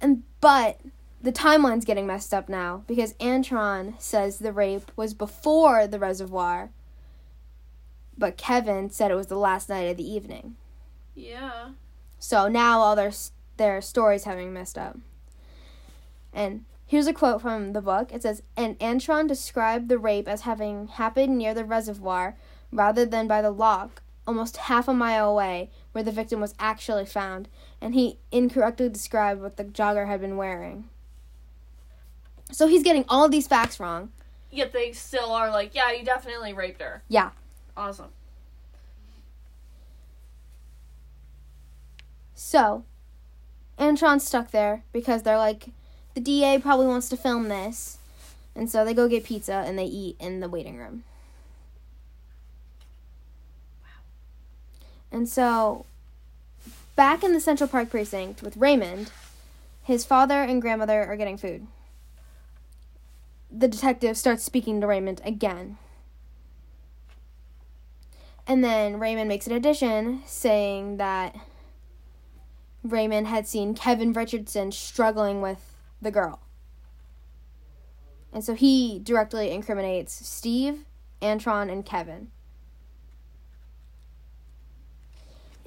And 0.00 0.24
but 0.40 0.80
the 1.22 1.32
timeline's 1.32 1.84
getting 1.84 2.06
messed 2.06 2.34
up 2.34 2.48
now 2.48 2.84
because 2.86 3.14
Antron 3.14 4.00
says 4.00 4.38
the 4.38 4.52
rape 4.52 4.92
was 4.96 5.14
before 5.14 5.86
the 5.86 5.98
reservoir, 5.98 6.70
but 8.16 8.36
Kevin 8.36 8.90
said 8.90 9.10
it 9.10 9.16
was 9.16 9.28
the 9.28 9.38
last 9.38 9.68
night 9.68 9.88
of 9.88 9.96
the 9.96 10.08
evening. 10.08 10.56
Yeah. 11.14 11.70
So 12.18 12.48
now 12.48 12.80
all 12.80 12.96
their 12.96 13.12
their 13.56 13.80
stories 13.80 14.24
having 14.24 14.52
messed 14.52 14.76
up. 14.76 14.98
And 16.32 16.66
here's 16.86 17.06
a 17.06 17.14
quote 17.14 17.40
from 17.40 17.72
the 17.72 17.80
book. 17.80 18.12
It 18.12 18.22
says, 18.22 18.42
"And 18.56 18.78
Antron 18.78 19.26
described 19.26 19.88
the 19.88 19.98
rape 19.98 20.28
as 20.28 20.42
having 20.42 20.88
happened 20.88 21.38
near 21.38 21.54
the 21.54 21.64
reservoir 21.64 22.36
rather 22.70 23.06
than 23.06 23.26
by 23.26 23.40
the 23.40 23.50
lock, 23.50 24.02
almost 24.26 24.56
half 24.56 24.88
a 24.88 24.94
mile 24.94 25.30
away, 25.30 25.70
where 25.92 26.04
the 26.04 26.12
victim 26.12 26.40
was 26.40 26.54
actually 26.58 27.06
found, 27.06 27.48
and 27.80 27.94
he 27.94 28.18
incorrectly 28.30 28.88
described 28.88 29.40
what 29.40 29.56
the 29.56 29.64
jogger 29.64 30.06
had 30.06 30.20
been 30.20 30.36
wearing." 30.36 30.88
So 32.52 32.66
he's 32.66 32.82
getting 32.82 33.04
all 33.08 33.28
these 33.28 33.48
facts 33.48 33.80
wrong. 33.80 34.12
Yet 34.50 34.72
they 34.72 34.92
still 34.92 35.32
are 35.32 35.50
like, 35.50 35.74
yeah, 35.74 35.92
you 35.92 36.04
definitely 36.04 36.52
raped 36.52 36.80
her. 36.80 37.02
Yeah. 37.08 37.30
Awesome. 37.76 38.10
So, 42.34 42.84
Antron's 43.78 44.26
stuck 44.26 44.50
there 44.50 44.84
because 44.92 45.22
they're 45.22 45.36
like, 45.36 45.70
the 46.14 46.20
DA 46.20 46.58
probably 46.58 46.86
wants 46.86 47.08
to 47.10 47.16
film 47.16 47.48
this. 47.48 47.98
And 48.54 48.70
so 48.70 48.84
they 48.84 48.94
go 48.94 49.08
get 49.08 49.24
pizza 49.24 49.64
and 49.66 49.78
they 49.78 49.84
eat 49.84 50.16
in 50.18 50.40
the 50.40 50.48
waiting 50.48 50.78
room. 50.78 51.04
And 55.16 55.26
so, 55.26 55.86
back 56.94 57.24
in 57.24 57.32
the 57.32 57.40
Central 57.40 57.70
Park 57.70 57.88
precinct 57.88 58.42
with 58.42 58.58
Raymond, 58.58 59.10
his 59.82 60.04
father 60.04 60.42
and 60.42 60.60
grandmother 60.60 61.06
are 61.06 61.16
getting 61.16 61.38
food. 61.38 61.66
The 63.50 63.66
detective 63.66 64.18
starts 64.18 64.44
speaking 64.44 64.78
to 64.82 64.86
Raymond 64.86 65.22
again. 65.24 65.78
And 68.46 68.62
then 68.62 68.98
Raymond 68.98 69.26
makes 69.26 69.46
an 69.46 69.54
addition 69.54 70.22
saying 70.26 70.98
that 70.98 71.34
Raymond 72.84 73.26
had 73.26 73.48
seen 73.48 73.74
Kevin 73.74 74.12
Richardson 74.12 74.70
struggling 74.70 75.40
with 75.40 75.72
the 76.02 76.10
girl. 76.10 76.40
And 78.34 78.44
so 78.44 78.52
he 78.52 78.98
directly 78.98 79.50
incriminates 79.50 80.12
Steve, 80.12 80.84
Antron, 81.22 81.72
and 81.72 81.86
Kevin. 81.86 82.32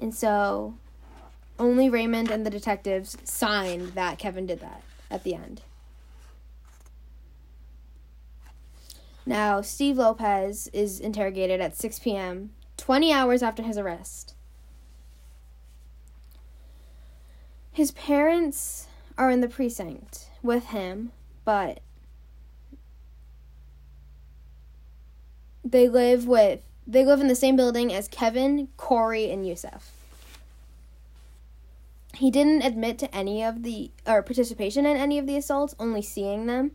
And 0.00 0.14
so 0.14 0.74
only 1.58 1.90
Raymond 1.90 2.30
and 2.30 2.44
the 2.44 2.50
detectives 2.50 3.16
signed 3.22 3.88
that 3.88 4.18
Kevin 4.18 4.46
did 4.46 4.60
that 4.60 4.82
at 5.10 5.24
the 5.24 5.34
end. 5.34 5.60
Now, 9.26 9.60
Steve 9.60 9.98
Lopez 9.98 10.68
is 10.72 10.98
interrogated 10.98 11.60
at 11.60 11.76
6 11.76 11.98
p.m., 11.98 12.50
20 12.78 13.12
hours 13.12 13.42
after 13.42 13.62
his 13.62 13.76
arrest. 13.76 14.34
His 17.70 17.92
parents 17.92 18.88
are 19.18 19.30
in 19.30 19.42
the 19.42 19.48
precinct 19.48 20.30
with 20.42 20.66
him, 20.66 21.12
but 21.44 21.80
they 25.62 25.88
live 25.88 26.26
with 26.26 26.60
they 26.90 27.04
live 27.04 27.20
in 27.20 27.28
the 27.28 27.34
same 27.34 27.56
building 27.56 27.92
as 27.92 28.08
Kevin, 28.08 28.68
Korey, 28.76 29.32
and 29.32 29.46
Yusef. 29.46 29.92
He 32.14 32.30
didn't 32.30 32.62
admit 32.62 32.98
to 32.98 33.14
any 33.14 33.42
of 33.44 33.62
the 33.62 33.90
or 34.06 34.22
participation 34.22 34.84
in 34.84 34.96
any 34.96 35.18
of 35.18 35.26
the 35.26 35.36
assaults, 35.36 35.74
only 35.78 36.02
seeing 36.02 36.46
them. 36.46 36.72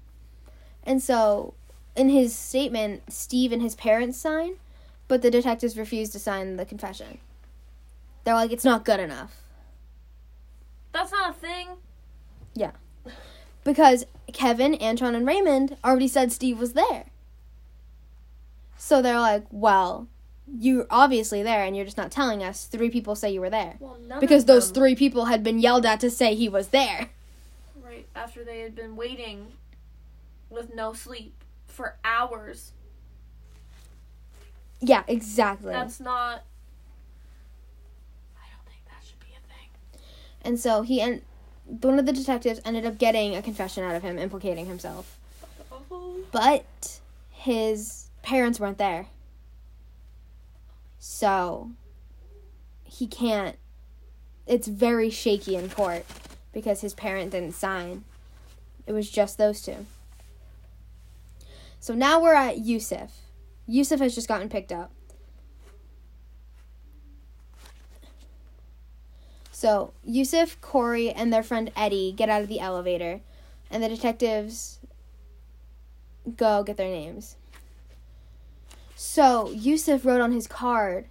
And 0.84 1.04
so 1.04 1.54
in 1.96 2.10
his 2.10 2.36
statement, 2.36 3.12
Steve 3.12 3.52
and 3.52 3.62
his 3.62 3.76
parents 3.76 4.18
sign, 4.18 4.56
but 5.08 5.22
the 5.22 5.30
detectives 5.30 5.78
refuse 5.78 6.10
to 6.12 6.20
sign 6.20 6.56
the 6.56 6.66
confession. 6.66 7.20
They're 8.24 8.34
like, 8.34 8.52
it's 8.52 8.66
not 8.66 8.86
good 8.86 9.00
enough. 9.00 9.36
That's 10.94 11.12
not 11.12 11.32
a 11.32 11.34
thing. 11.34 11.68
Yeah. 12.54 12.72
Because 13.64 14.06
Kevin, 14.32 14.74
Antron, 14.76 15.16
and 15.16 15.28
Raymond 15.28 15.76
already 15.84 16.08
said 16.08 16.32
Steve 16.32 16.58
was 16.58 16.74
there. 16.74 17.06
So 18.78 19.02
they're 19.02 19.20
like, 19.20 19.46
well, 19.52 20.08
you're 20.60 20.86
obviously 20.90 21.42
there 21.44 21.64
and 21.64 21.76
you're 21.76 21.86
just 21.86 21.98
not 21.98 22.12
telling 22.12 22.44
us. 22.44 22.66
Three 22.66 22.90
people 22.90 23.16
say 23.16 23.32
you 23.32 23.42
were 23.42 23.50
there. 23.50 23.76
Well, 23.80 23.98
Because 24.20 24.46
those 24.46 24.68
them- 24.72 24.76
three 24.76 24.96
people 24.96 25.26
had 25.26 25.44
been 25.44 25.60
yelled 25.60 25.86
at 25.86 26.00
to 26.02 26.10
say 26.12 26.36
he 26.36 26.50
was 26.50 26.68
there. 26.70 27.10
Right 27.84 28.08
after 28.16 28.44
they 28.44 28.60
had 28.60 28.76
been 28.76 28.96
waiting 28.96 29.48
with 30.50 30.74
no 30.74 30.94
sleep 30.94 31.34
for 31.68 31.96
hours. 32.04 32.72
Yeah, 34.82 35.04
exactly. 35.08 35.72
That's 35.74 36.00
not. 36.00 36.44
I 38.36 38.46
don't 38.52 38.66
think 38.68 38.86
that 38.88 39.04
should 39.06 39.20
be 39.20 39.28
a 39.36 39.40
thing. 39.48 39.70
And 40.44 40.60
so 40.60 40.82
he 40.84 41.02
and 41.02 41.22
one 41.66 41.98
of 41.98 42.06
the 42.06 42.14
detectives 42.14 42.60
ended 42.66 42.86
up 42.86 42.98
getting 43.00 43.36
a 43.36 43.42
confession 43.42 43.84
out 43.84 43.96
of 43.96 44.04
him 44.04 44.20
implicating 44.20 44.66
himself. 44.68 45.18
Oh. 45.72 46.20
But 46.32 47.00
his 47.32 48.05
parents 48.26 48.60
weren't 48.60 48.80
there. 48.80 49.08
So 50.98 51.72
he 52.84 53.06
can't 53.06 53.56
it's 54.48 54.68
very 54.68 55.10
shaky 55.10 55.56
in 55.56 55.70
court 55.70 56.06
because 56.54 56.82
his 56.82 56.94
parent 56.94 57.32
didn't 57.32 57.54
sign. 57.54 58.04
It 58.86 58.94
was 58.94 59.10
just 59.10 59.38
those 59.38 59.62
two. 59.62 59.86
So 61.80 61.94
now 61.94 62.20
we're 62.20 62.34
at 62.34 62.60
Yusef. 62.60 63.12
Yusef 63.68 64.00
has 64.00 64.14
just 64.14 64.28
gotten 64.28 64.50
picked 64.50 64.72
up. 64.72 64.92
So 69.52 69.94
Yusef, 70.04 70.60
Korey, 70.62 71.14
and 71.16 71.32
their 71.32 71.44
friend 71.44 71.72
Eddie 71.76 72.12
get 72.12 72.30
out 72.30 72.42
of 72.42 72.48
the 72.48 72.60
elevator, 72.60 73.22
and 73.72 73.82
the 73.82 73.90
detectives 73.90 74.80
go 76.38 76.64
get 76.64 76.78
their 76.78 76.90
names. 76.90 77.36
So 78.98 79.52
Yusef 79.52 80.06
wrote 80.06 80.22
on 80.22 80.32
his 80.32 80.48
card 80.48 81.08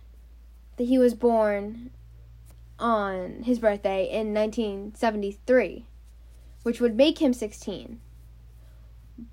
that 0.76 0.84
he 0.84 0.96
was 0.96 1.12
born 1.12 1.90
on 2.78 3.42
his 3.42 3.58
birthday 3.58 4.10
in 4.10 4.32
1973, 4.32 5.84
which 6.62 6.80
would 6.80 6.96
make 6.96 7.20
him 7.20 7.34
16. 7.34 8.00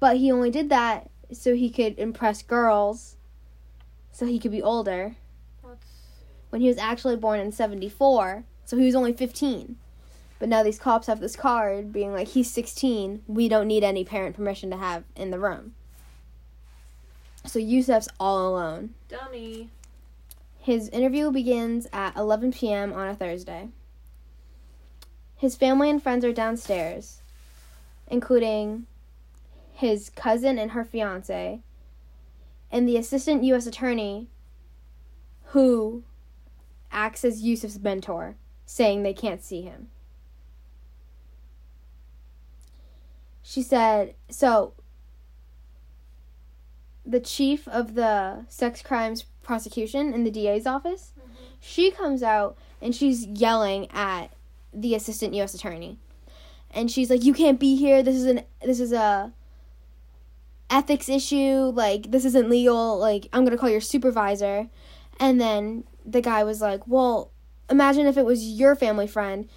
But 0.01 0.17
he 0.17 0.29
only 0.29 0.51
did 0.51 0.69
that 0.69 1.09
so 1.31 1.55
he 1.55 1.69
could 1.69 1.97
impress 1.97 2.43
girls, 2.43 3.15
so 4.11 4.25
he 4.25 4.37
could 4.37 4.51
be 4.51 4.61
older. 4.61 5.15
That's 5.63 5.85
When 6.49 6.61
he 6.61 6.67
was 6.67 6.77
actually 6.77 7.15
born 7.15 7.39
in 7.39 7.53
74, 7.53 8.43
so 8.65 8.77
he 8.77 8.85
was 8.85 8.95
only 8.95 9.13
15. 9.13 9.77
But 10.39 10.49
now 10.49 10.61
these 10.61 10.77
cops 10.77 11.07
have 11.07 11.21
this 11.21 11.37
card 11.37 11.93
being 11.93 12.11
like, 12.11 12.27
he's 12.29 12.51
16, 12.51 13.23
we 13.27 13.47
don't 13.47 13.67
need 13.67 13.85
any 13.85 14.03
parent 14.03 14.35
permission 14.35 14.69
to 14.71 14.77
have 14.77 15.05
in 15.15 15.31
the 15.31 15.39
room. 15.39 15.73
So 17.45 17.59
Yusef's 17.59 18.07
all 18.19 18.47
alone. 18.47 18.93
dummy. 19.09 19.69
His 20.59 20.89
interview 20.89 21.31
begins 21.31 21.87
at 21.91 22.15
11 22.15 22.51
p.m. 22.53 22.93
on 22.93 23.07
a 23.07 23.15
Thursday. 23.15 23.69
His 25.35 25.55
family 25.55 25.89
and 25.89 26.01
friends 26.01 26.23
are 26.23 26.31
downstairs, 26.31 27.21
including 28.07 28.85
his 29.73 30.11
cousin 30.11 30.59
and 30.59 30.71
her 30.71 30.85
fiance, 30.85 31.61
and 32.71 32.87
the 32.87 32.97
assistant 32.97 33.43
U.S. 33.45 33.65
attorney 33.65 34.27
who 35.45 36.03
acts 36.91 37.25
as 37.25 37.41
Yusef's 37.41 37.79
mentor, 37.79 38.35
saying 38.67 39.01
they 39.01 39.13
can't 39.13 39.43
see 39.43 39.63
him. 39.63 39.87
She 43.41 43.63
said, 43.63 44.13
so 44.29 44.73
the 47.05 47.19
chief 47.19 47.67
of 47.67 47.95
the 47.95 48.45
sex 48.47 48.81
crimes 48.81 49.25
prosecution 49.43 50.13
in 50.13 50.23
the 50.23 50.31
DA's 50.31 50.67
office, 50.67 51.13
she 51.59 51.91
comes 51.91 52.23
out 52.23 52.57
and 52.81 52.95
she's 52.95 53.25
yelling 53.25 53.89
at 53.91 54.31
the 54.73 54.95
assistant 54.95 55.33
U.S. 55.35 55.53
attorney, 55.53 55.97
and 56.71 56.89
she's 56.89 57.09
like, 57.09 57.23
"You 57.23 57.33
can't 57.33 57.59
be 57.59 57.75
here. 57.75 58.01
This 58.01 58.15
is 58.15 58.25
an 58.25 58.43
this 58.63 58.79
is 58.79 58.93
a 58.93 59.33
ethics 60.69 61.09
issue. 61.09 61.71
Like 61.73 62.11
this 62.11 62.25
isn't 62.25 62.49
legal. 62.49 62.97
Like 62.97 63.27
I'm 63.33 63.43
gonna 63.43 63.57
call 63.57 63.69
your 63.69 63.81
supervisor." 63.81 64.69
And 65.19 65.39
then 65.39 65.83
the 66.05 66.21
guy 66.21 66.43
was 66.43 66.61
like, 66.61 66.87
"Well, 66.87 67.31
imagine 67.69 68.07
if 68.07 68.17
it 68.17 68.25
was 68.25 68.43
your 68.43 68.75
family 68.75 69.07
friend." 69.07 69.49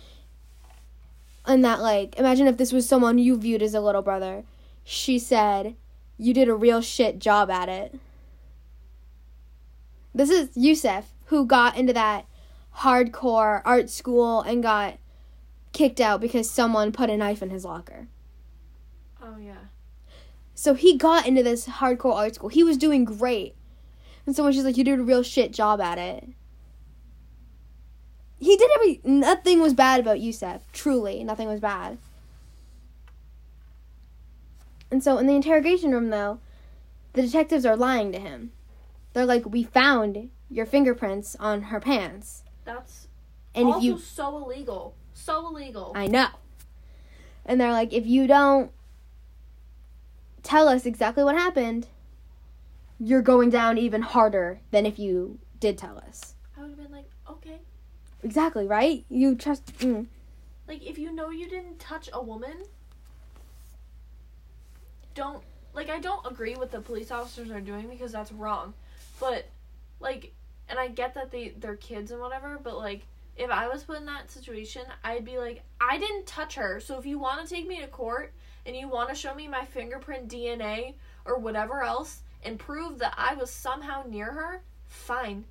And 1.47 1.65
that 1.65 1.81
like, 1.81 2.19
imagine 2.19 2.47
if 2.47 2.57
this 2.57 2.73
was 2.73 2.89
someone 2.89 3.19
you 3.19 3.37
viewed 3.37 3.63
as 3.63 3.75
a 3.75 3.81
little 3.81 4.03
brother. 4.03 4.45
She 4.83 5.19
said, 5.19 5.77
"You 6.19 6.35
did 6.35 6.49
a 6.49 6.55
real 6.55 6.81
shit 6.81 7.19
job 7.19 7.51
at 7.51 7.69
it." 7.69 7.99
This 10.15 10.31
is 10.31 10.57
Yusef, 10.57 11.13
who 11.27 11.47
got 11.47 11.77
into 11.77 11.93
that 11.93 12.27
hardcore 12.79 13.63
art 13.65 13.91
school 13.91 14.41
and 14.41 14.63
got 14.63 14.99
kicked 15.73 16.01
out 16.01 16.21
because 16.21 16.49
someone 16.49 16.93
put 16.93 17.11
a 17.11 17.17
knife 17.17 17.43
in 17.43 17.51
his 17.51 17.65
locker. 17.65 18.07
Oh 19.23 19.39
yeah. 19.39 19.67
So 20.55 20.75
he 20.75 20.97
got 20.97 21.27
into 21.27 21.43
this 21.43 21.67
hardcore 21.67 22.15
art 22.15 22.37
school. 22.37 22.49
He 22.49 22.63
was 22.63 22.77
doing 22.77 23.05
great. 23.05 23.57
And 24.27 24.35
someone 24.35 24.53
she's 24.53 24.65
like, 24.65 24.77
You 24.77 24.85
did 24.85 25.01
a 25.01 25.03
real 25.03 25.23
shit 25.23 25.53
job 25.53 25.81
at 25.81 25.99
it. 25.99 26.29
He 28.39 28.57
did 28.57 28.71
every 28.75 29.01
nothing 29.05 29.61
was 29.61 29.75
bad 29.75 30.01
about 30.01 30.21
Yusef. 30.21 30.63
Truly, 30.73 31.25
nothing 31.25 31.49
was 31.49 31.61
bad. 31.61 31.99
And 34.95 35.03
so 35.03 35.19
in 35.19 35.27
the 35.27 35.35
interrogation 35.35 35.91
room 35.91 36.11
though, 36.11 36.39
the 37.15 37.23
detectives 37.23 37.67
are 37.67 37.75
lying 37.75 38.13
to 38.13 38.21
him. 38.21 38.53
They're 39.13 39.27
like, 39.27 39.45
We 39.45 39.65
found 39.65 40.31
your 40.49 40.67
fingerprints 40.67 41.35
on 41.41 41.63
her 41.63 41.81
pants. 41.81 42.45
That's 42.65 43.09
And 43.57 43.67
also 43.67 43.79
if 43.79 43.83
you 43.83 43.99
so 43.99 44.37
illegal. 44.37 44.95
So 45.13 45.49
illegal. 45.49 45.91
I 45.97 46.07
know. 46.07 46.29
And 47.45 47.61
they're 47.61 47.73
like, 47.73 47.93
if 47.93 48.07
you 48.07 48.29
don't 48.29 48.71
tell 50.45 50.69
us 50.69 50.87
exactly 50.87 51.25
what 51.25 51.35
happened, 51.35 51.89
you're 53.01 53.21
going 53.21 53.51
down 53.51 53.79
even 53.79 54.03
harder 54.03 54.61
than 54.71 54.87
if 54.87 54.97
you 54.97 55.41
did 55.59 55.77
tell 55.77 55.99
us. 55.99 56.37
I 56.57 56.61
would 56.61 56.71
have 56.71 56.79
been 56.79 56.93
like, 56.93 57.11
okay. 57.29 57.59
Exactly, 58.23 58.65
right? 58.65 59.05
You 59.09 59.35
trust. 59.35 59.77
Mm. 59.79 60.07
Like 60.69 60.87
if 60.87 60.99
you 60.99 61.11
know 61.11 61.31
you 61.31 61.49
didn't 61.49 61.81
touch 61.81 62.09
a 62.13 62.23
woman, 62.23 62.63
don't 65.15 65.43
like 65.73 65.91
I 65.91 65.99
don't 65.99 66.27
agree 66.27 66.55
with 66.55 66.71
the 66.71 66.81
police 66.81 67.11
officers 67.11 67.51
are 67.51 67.61
doing 67.61 67.89
because 67.89 68.13
that's 68.13 68.33
wrong. 68.33 68.75
But 69.21 69.49
like 70.01 70.33
and 70.69 70.79
I 70.79 70.89
get 70.89 71.15
that 71.15 71.31
they 71.31 71.55
they're 71.59 71.77
kids 71.77 72.11
and 72.11 72.21
whatever, 72.21 72.59
but 72.63 72.77
like 72.77 73.07
if 73.37 73.51
I 73.51 73.69
was 73.69 73.83
put 73.83 73.99
in 73.99 74.07
that 74.07 74.31
situation, 74.31 74.83
I'd 75.03 75.25
be 75.25 75.39
like, 75.39 75.63
I 75.81 75.99
didn't 75.99 76.27
touch 76.27 76.55
her. 76.55 76.79
So 76.79 76.99
if 76.99 77.07
you 77.07 77.19
want 77.19 77.47
to 77.47 77.53
take 77.53 77.67
me 77.67 77.81
to 77.81 77.89
court 77.89 78.33
and 78.65 78.77
you 78.77 78.89
want 78.89 79.09
to 79.09 79.15
show 79.15 79.35
me 79.35 79.49
my 79.49 79.65
fingerprint 79.65 80.29
DNA 80.29 80.95
or 81.25 81.39
whatever 81.39 81.83
else 81.83 82.23
and 82.45 82.59
prove 82.59 82.99
that 83.01 83.15
I 83.17 83.35
was 83.35 83.51
somehow 83.51 84.05
near 84.09 84.31
her, 84.31 84.63
fine. 84.87 85.45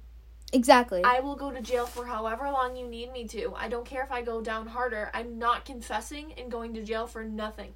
Exactly. 0.54 1.02
I 1.04 1.20
will 1.20 1.36
go 1.36 1.52
to 1.52 1.62
jail 1.62 1.88
for 1.88 2.06
however 2.06 2.46
long 2.52 2.76
you 2.76 2.88
need 2.88 3.12
me 3.12 3.28
to. 3.30 3.54
I 3.56 3.68
don't 3.68 3.86
care 3.86 4.04
if 4.04 4.12
I 4.12 4.22
go 4.22 4.40
down 4.40 4.68
harder. 4.68 5.10
I'm 5.14 5.40
not 5.40 5.66
confessing 5.66 6.34
and 6.38 6.52
going 6.52 6.76
to 6.76 6.84
jail 6.84 7.08
for 7.08 7.24
nothing. 7.24 7.74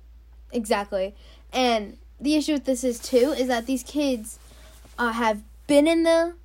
Exactly. 0.52 1.16
And 1.52 1.98
the 2.20 2.36
issue 2.36 2.54
with 2.54 2.66
this 2.66 2.84
is 2.84 3.00
too 3.00 3.34
is 3.38 3.48
that 3.48 3.66
these 3.66 3.84
kids 3.84 4.40
uh, 4.98 5.12
have 5.12 5.44
been 5.68 5.88
in 5.88 6.04
the 6.04 6.36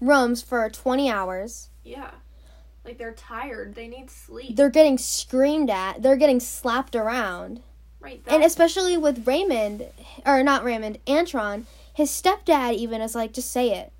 rooms 0.00 0.42
for 0.42 0.68
20 0.68 1.10
hours. 1.10 1.68
Yeah. 1.84 2.10
Like 2.84 2.98
they're 2.98 3.12
tired. 3.12 3.74
They 3.74 3.88
need 3.88 4.10
sleep. 4.10 4.56
They're 4.56 4.70
getting 4.70 4.98
screamed 4.98 5.70
at. 5.70 6.02
They're 6.02 6.16
getting 6.16 6.40
slapped 6.40 6.96
around. 6.96 7.60
right. 8.00 8.22
And 8.26 8.42
especially 8.42 8.96
with 8.96 9.26
Raymond, 9.26 9.86
or 10.24 10.42
not 10.42 10.64
Raymond, 10.64 10.98
Antron, 11.06 11.64
his 11.92 12.10
stepdad 12.10 12.74
even 12.74 13.00
is 13.00 13.14
like, 13.14 13.32
just 13.32 13.50
say 13.50 13.70
it. 13.78 13.92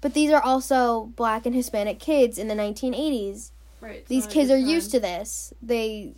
But 0.00 0.14
these 0.14 0.30
are 0.30 0.42
also 0.42 1.06
black 1.16 1.46
and 1.46 1.54
Hispanic 1.54 1.98
kids 1.98 2.38
in 2.38 2.46
the 2.48 2.54
1980s. 2.54 3.50
right. 3.80 4.06
These 4.06 4.26
kids 4.26 4.50
are 4.50 4.58
time. 4.58 4.68
used 4.68 4.90
to 4.92 5.00
this. 5.00 5.52
They, 5.62 6.12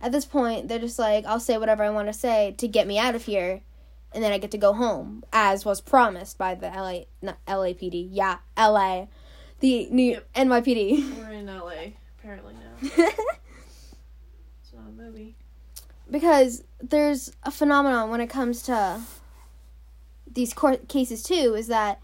at 0.00 0.12
this 0.12 0.24
point, 0.24 0.68
they're 0.68 0.78
just 0.78 0.98
like, 0.98 1.24
I'll 1.26 1.40
say 1.40 1.58
whatever 1.58 1.82
I 1.84 1.90
want 1.90 2.08
to 2.08 2.12
say 2.12 2.54
to 2.58 2.68
get 2.68 2.86
me 2.86 2.98
out 2.98 3.14
of 3.14 3.24
here, 3.24 3.60
and 4.12 4.22
then 4.24 4.32
I 4.32 4.38
get 4.38 4.50
to 4.52 4.58
go 4.58 4.72
home, 4.72 5.24
as 5.32 5.64
was 5.64 5.80
promised 5.80 6.38
by 6.38 6.54
the 6.54 6.68
LA, 6.68 7.00
not 7.22 7.38
LAPD, 7.46 8.08
yeah, 8.10 8.38
LA, 8.56 9.06
the 9.60 9.88
New 9.90 10.12
Yep. 10.12 10.32
NYPD. 10.34 11.18
We're 11.18 11.30
in 11.32 11.46
LA 11.46 11.92
apparently 12.18 12.54
now. 12.54 12.88
It's 14.62 14.72
not 14.74 14.88
a 14.88 14.92
movie. 14.92 15.34
because 16.10 16.64
there's 16.80 17.32
a 17.42 17.50
phenomenon 17.50 18.10
when 18.10 18.20
it 18.20 18.28
comes 18.28 18.62
to 18.62 19.00
these 20.32 20.54
court 20.54 20.88
cases 20.88 21.22
too 21.22 21.54
is 21.56 21.66
that 21.66 22.00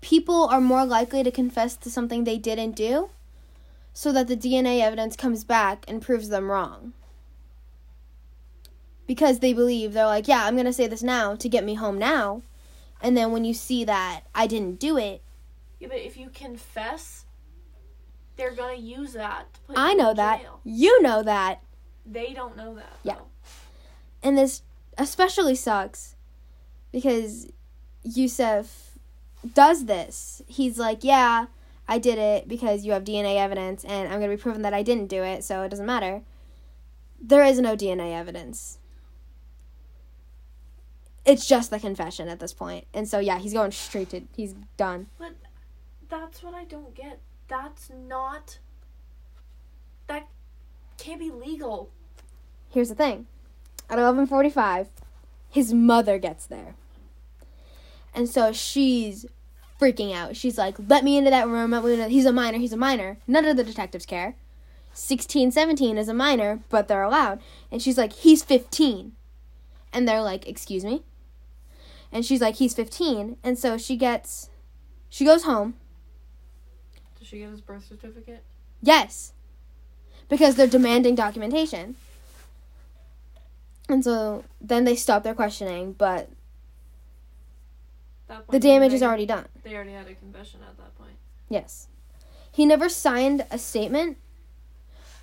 people 0.00 0.44
are 0.48 0.60
more 0.60 0.84
likely 0.84 1.22
to 1.22 1.30
confess 1.30 1.76
to 1.76 1.90
something 1.90 2.24
they 2.24 2.36
didn't 2.38 2.72
do 2.76 3.08
so 3.94 4.12
that 4.12 4.28
the 4.28 4.36
DNA 4.36 4.80
evidence 4.80 5.16
comes 5.16 5.44
back 5.44 5.84
and 5.88 6.02
proves 6.02 6.28
them 6.28 6.50
wrong. 6.50 6.92
Because 9.06 9.40
they 9.40 9.52
believe 9.52 9.92
they're 9.92 10.06
like, 10.06 10.26
yeah, 10.28 10.44
I'm 10.46 10.54
going 10.54 10.66
to 10.66 10.72
say 10.72 10.86
this 10.86 11.02
now 11.02 11.34
to 11.36 11.48
get 11.48 11.64
me 11.64 11.74
home 11.74 11.98
now. 11.98 12.42
And 13.02 13.16
then 13.16 13.32
when 13.32 13.44
you 13.44 13.52
see 13.52 13.84
that 13.84 14.22
I 14.34 14.46
didn't 14.46 14.80
do 14.80 14.96
it, 14.96 15.22
Yeah, 15.78 15.88
but 15.88 15.98
if 15.98 16.16
you 16.16 16.30
confess, 16.30 17.26
they're 18.36 18.54
gonna 18.54 18.76
use 18.76 19.12
that. 19.12 19.52
To 19.54 19.60
put 19.60 19.78
I 19.78 19.92
know 19.92 20.14
that. 20.14 20.40
jail. 20.40 20.60
You 20.64 21.02
know 21.02 21.22
that. 21.22 21.60
They 22.06 22.32
don't 22.32 22.56
know 22.56 22.74
that. 22.76 22.96
Yeah. 23.02 23.16
though. 23.16 23.26
And 24.22 24.38
this 24.38 24.62
especially 24.96 25.54
sucks 25.54 26.16
because 26.92 27.46
Yusef 28.04 28.98
does 29.52 29.84
this. 29.84 30.40
He's 30.46 30.78
like, 30.78 31.04
yeah, 31.04 31.46
I 31.86 31.98
did 31.98 32.18
it 32.18 32.48
because 32.48 32.86
you 32.86 32.92
have 32.92 33.04
DNA 33.04 33.36
evidence 33.36 33.84
and 33.84 34.08
I'm 34.10 34.18
going 34.18 34.30
to 34.30 34.36
be 34.36 34.42
proven 34.42 34.62
that 34.62 34.72
I 34.72 34.82
didn't 34.82 35.08
do 35.08 35.22
it, 35.22 35.44
so 35.44 35.62
it 35.62 35.68
doesn't 35.68 35.84
matter. 35.84 36.22
There 37.20 37.44
is 37.44 37.60
no 37.60 37.76
DNA 37.76 38.14
evidence. 38.18 38.78
It's 41.24 41.46
just 41.46 41.70
the 41.70 41.80
confession 41.80 42.28
at 42.28 42.38
this 42.40 42.52
point. 42.52 42.86
And 42.92 43.08
so, 43.08 43.18
yeah, 43.18 43.38
he's 43.38 43.54
going 43.54 43.72
straight 43.72 44.10
to, 44.10 44.22
he's 44.36 44.54
done. 44.76 45.06
But 45.18 45.32
that's 46.08 46.42
what 46.42 46.54
I 46.54 46.64
don't 46.64 46.94
get. 46.94 47.20
That's 47.48 47.90
not. 47.90 48.58
That 50.06 50.28
can't 50.98 51.20
be 51.20 51.30
legal. 51.30 51.90
Here's 52.68 52.88
the 52.88 52.94
thing. 52.94 53.26
At 53.88 53.98
11:45, 53.98 54.88
his 55.50 55.72
mother 55.72 56.18
gets 56.18 56.46
there. 56.46 56.74
And 58.14 58.28
so 58.28 58.52
she's 58.52 59.26
freaking 59.80 60.14
out. 60.14 60.36
She's 60.36 60.56
like, 60.56 60.76
"Let 60.88 61.04
me 61.04 61.16
into 61.16 61.30
that 61.30 61.48
room. 61.48 61.72
Let 61.72 61.84
me 61.84 61.94
into- 61.94 62.08
He's 62.08 62.26
a 62.26 62.32
minor. 62.32 62.58
He's 62.58 62.72
a 62.72 62.76
minor." 62.76 63.18
None 63.26 63.44
of 63.44 63.56
the 63.56 63.64
detectives 63.64 64.06
care. 64.06 64.36
16, 64.92 65.50
17 65.50 65.98
is 65.98 66.08
a 66.08 66.14
minor, 66.14 66.62
but 66.68 66.86
they're 66.88 67.02
allowed. 67.02 67.40
And 67.70 67.82
she's 67.82 67.98
like, 67.98 68.12
"He's 68.12 68.42
15." 68.42 69.12
And 69.92 70.08
they're 70.08 70.22
like, 70.22 70.46
"Excuse 70.48 70.84
me?" 70.84 71.02
And 72.14 72.24
she's 72.24 72.40
like, 72.40 72.54
"He's 72.54 72.72
15." 72.72 73.36
And 73.42 73.58
so 73.58 73.76
she 73.76 73.96
gets 73.96 74.48
she 75.10 75.24
goes 75.24 75.44
home. 75.44 75.74
Does 77.18 77.28
she 77.28 77.38
get 77.38 77.50
his 77.50 77.60
birth 77.60 77.86
certificate? 77.86 78.42
Yes. 78.82 79.32
Because 80.28 80.56
they're 80.56 80.66
demanding 80.66 81.14
documentation. 81.14 81.96
And 83.88 84.02
so 84.02 84.44
then 84.60 84.84
they 84.84 84.96
stop 84.96 85.22
their 85.22 85.34
questioning, 85.34 85.92
but 85.92 86.30
That 88.28 88.48
the 88.50 88.58
damage 88.58 88.90
they, 88.90 88.96
is 88.96 89.02
already 89.02 89.26
done. 89.26 89.46
They 89.62 89.74
already 89.74 89.92
had 89.92 90.08
a 90.08 90.14
confession 90.14 90.60
at 90.68 90.76
that 90.78 90.96
point. 90.96 91.16
Yes. 91.48 91.88
He 92.50 92.64
never 92.64 92.88
signed 92.88 93.46
a 93.50 93.58
statement, 93.58 94.16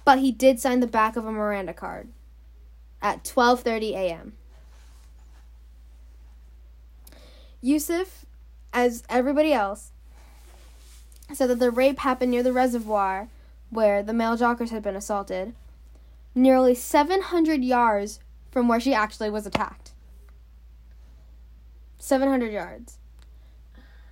but 0.06 0.20
he 0.20 0.32
did 0.32 0.60
sign 0.60 0.80
the 0.80 0.88
back 0.88 1.16
of 1.16 1.26
a 1.26 1.32
Miranda 1.32 1.74
card 1.74 2.10
at 3.02 3.24
12:30 3.24 3.92
a.m. 3.92 4.34
Yusef, 7.62 8.26
as 8.74 9.04
everybody 9.10 9.54
else, 9.54 9.92
said 11.34 11.50
that 11.50 11.60
the 11.60 11.72
rape 11.72 12.00
happened 12.00 12.32
near 12.32 12.44
the 12.44 12.54
reservoir 12.54 13.30
where 13.70 14.04
the 14.04 14.14
male 14.14 14.36
jockers 14.36 14.70
had 14.70 14.84
been 14.84 14.96
assaulted, 14.96 15.54
nearly 16.36 16.76
700 16.76 17.64
yards 17.64 18.20
from 18.52 18.68
where 18.68 18.80
she 18.80 18.94
actually 18.94 19.30
was 19.30 19.46
attacked. 19.46 19.92
700 21.98 22.52
yards. 22.52 22.98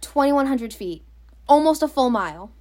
2100 0.01 0.73
feet. 0.73 1.03
Almost 1.47 1.83
a 1.83 1.87
full 1.87 2.09
mile. 2.09 2.51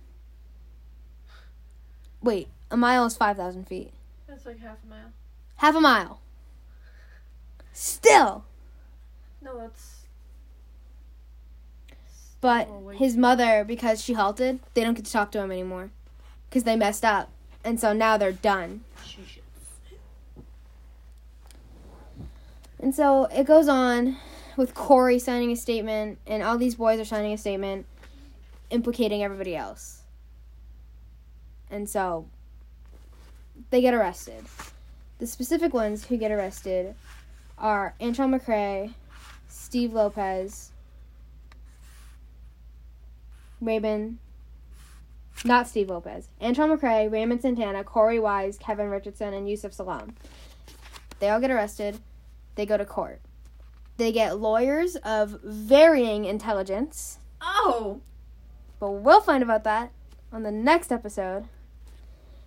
Wait, 2.23 2.49
a 2.71 2.77
mile 2.77 3.05
is 3.05 3.17
5,000 3.17 3.67
feet. 3.67 3.93
That's 4.27 4.45
like 4.45 4.59
half 4.59 4.79
a 4.85 4.89
mile. 4.89 5.13
Half 5.57 5.77
a 5.77 5.81
mile. 5.81 6.21
Still. 7.73 8.45
No, 9.41 9.57
that's. 9.59 9.98
But 12.41 12.69
Oh, 12.71 12.89
his 12.89 13.17
mother, 13.17 13.65
because 13.65 14.03
she 14.03 14.13
halted, 14.13 14.61
they 14.75 14.83
don't 14.85 14.95
get 14.95 15.05
to 15.05 15.13
talk 15.13 15.33
to 15.33 15.41
him 15.41 15.51
anymore. 15.51 15.91
Because 16.49 16.65
they 16.65 16.77
messed 16.77 17.05
up. 17.05 17.31
And 17.65 17.81
so 17.81 17.93
now 17.93 18.17
they're 18.17 18.33
done. 18.33 18.85
And 22.81 22.95
so 22.95 23.25
it 23.25 23.45
goes 23.45 23.69
on 23.69 24.17
with 24.57 24.75
Korey 24.75 25.21
signing 25.21 25.51
a 25.51 25.57
statement, 25.57 26.19
and 26.27 26.43
all 26.43 26.59
these 26.59 26.77
boys 26.77 27.01
are 27.01 27.05
signing 27.05 27.33
a 27.33 27.39
statement 27.39 27.87
implicating 28.71 29.23
everybody 29.23 29.57
else. 29.57 30.03
And 31.71 31.89
so 31.89 32.27
they 33.71 33.81
get 33.81 33.95
arrested. 33.95 34.45
The 35.19 35.27
specific 35.27 35.75
ones 35.75 36.05
who 36.05 36.17
get 36.17 36.31
arrested 36.31 36.95
are 37.59 37.95
Antron 38.01 38.39
McCray, 38.39 38.95
Steve 39.49 39.93
Lopez, 39.93 40.71
Raven, 43.61 44.19
not 45.45 45.69
Steve 45.69 45.91
Lopez. 45.91 46.29
Antoine 46.41 46.77
McCray, 46.77 47.11
Raymond 47.11 47.43
Santana, 47.43 47.85
Korey 47.85 48.21
Wise, 48.21 48.59
Kevin 48.59 48.89
Richardson, 48.91 49.35
and 49.35 49.49
Yusef 49.49 49.73
Salaam. 49.73 50.15
They 51.21 51.29
all 51.29 51.41
get 51.41 51.51
arrested. 51.51 51.99
They 52.55 52.67
go 52.67 52.77
to 52.77 52.85
court. 52.85 53.21
They 53.97 54.13
get 54.13 54.39
lawyers 54.39 54.97
of 54.97 55.41
varying 55.43 56.25
intelligence. 56.25 57.19
Oh. 57.41 58.01
But 58.79 58.91
we'll 58.91 59.21
find 59.21 59.43
about 59.43 59.65
that 59.65 59.91
on 60.33 60.45
the 60.45 60.53
next 60.53 60.93
episode 60.93 61.47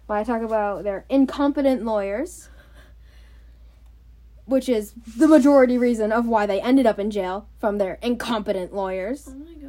when 0.05 0.17
I 0.17 0.23
talk 0.23 0.41
about 0.41 0.83
their 0.83 1.05
incompetent 1.09 1.83
lawyers, 1.83 2.49
which 4.45 4.69
is 4.69 4.93
the 5.17 5.27
majority 5.27 5.77
reason 5.77 6.11
of 6.11 6.27
why 6.27 6.45
they 6.45 6.61
ended 6.61 6.85
up 6.85 6.99
in 6.99 7.11
jail 7.11 7.47
from 7.59 7.77
their 7.77 7.97
incompetent 8.01 8.73
lawyers. 8.73 9.29
Oh 9.29 9.35
my 9.35 9.53
god. 9.53 9.60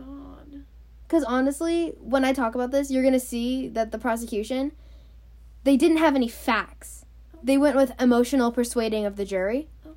Because 1.13 1.25
honestly, 1.25 1.93
when 2.01 2.25
I 2.25 2.33
talk 2.33 2.55
about 2.55 2.71
this, 2.71 2.91
you're 2.91 3.03
going 3.03 3.13
to 3.13 3.21
see 3.21 3.69
that 3.69 3.93
the 3.93 3.99
prosecution, 3.99 4.73
they 5.63 5.77
didn't 5.77 5.99
have 5.99 6.17
any 6.17 6.27
facts. 6.27 7.05
They 7.43 7.59
went 7.59 7.77
with 7.77 7.93
emotional 8.01 8.51
persuading 8.51 9.05
of 9.05 9.17
the 9.17 9.27
jury. 9.27 9.69
Oh, 9.87 9.91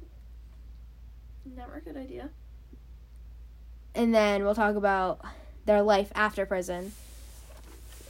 never 1.56 1.76
a 1.76 1.80
good 1.80 1.96
idea. 1.96 2.32
And 3.96 4.14
then 4.14 4.44
we'll 4.44 4.56
talk 4.56 4.76
about 4.76 5.22
their 5.66 5.82
life 5.82 6.12
after 6.16 6.46
prison 6.46 6.92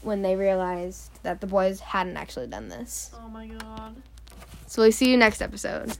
when 0.02 0.24
they 0.24 0.36
realized 0.36 1.12
that 1.22 1.42
the 1.42 1.48
boys 1.48 1.82
hadn't 1.82 2.18
actually 2.18 2.48
done 2.48 2.70
this. 2.70 3.12
Oh 3.14 3.30
my 3.30 3.46
god. 3.46 3.98
So 4.66 4.82
we'll 4.82 4.92
see 4.92 5.12
you 5.12 5.18
next 5.18 5.44
episode. 5.44 5.96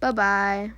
Bye 0.00 0.12
bye. 0.12 0.70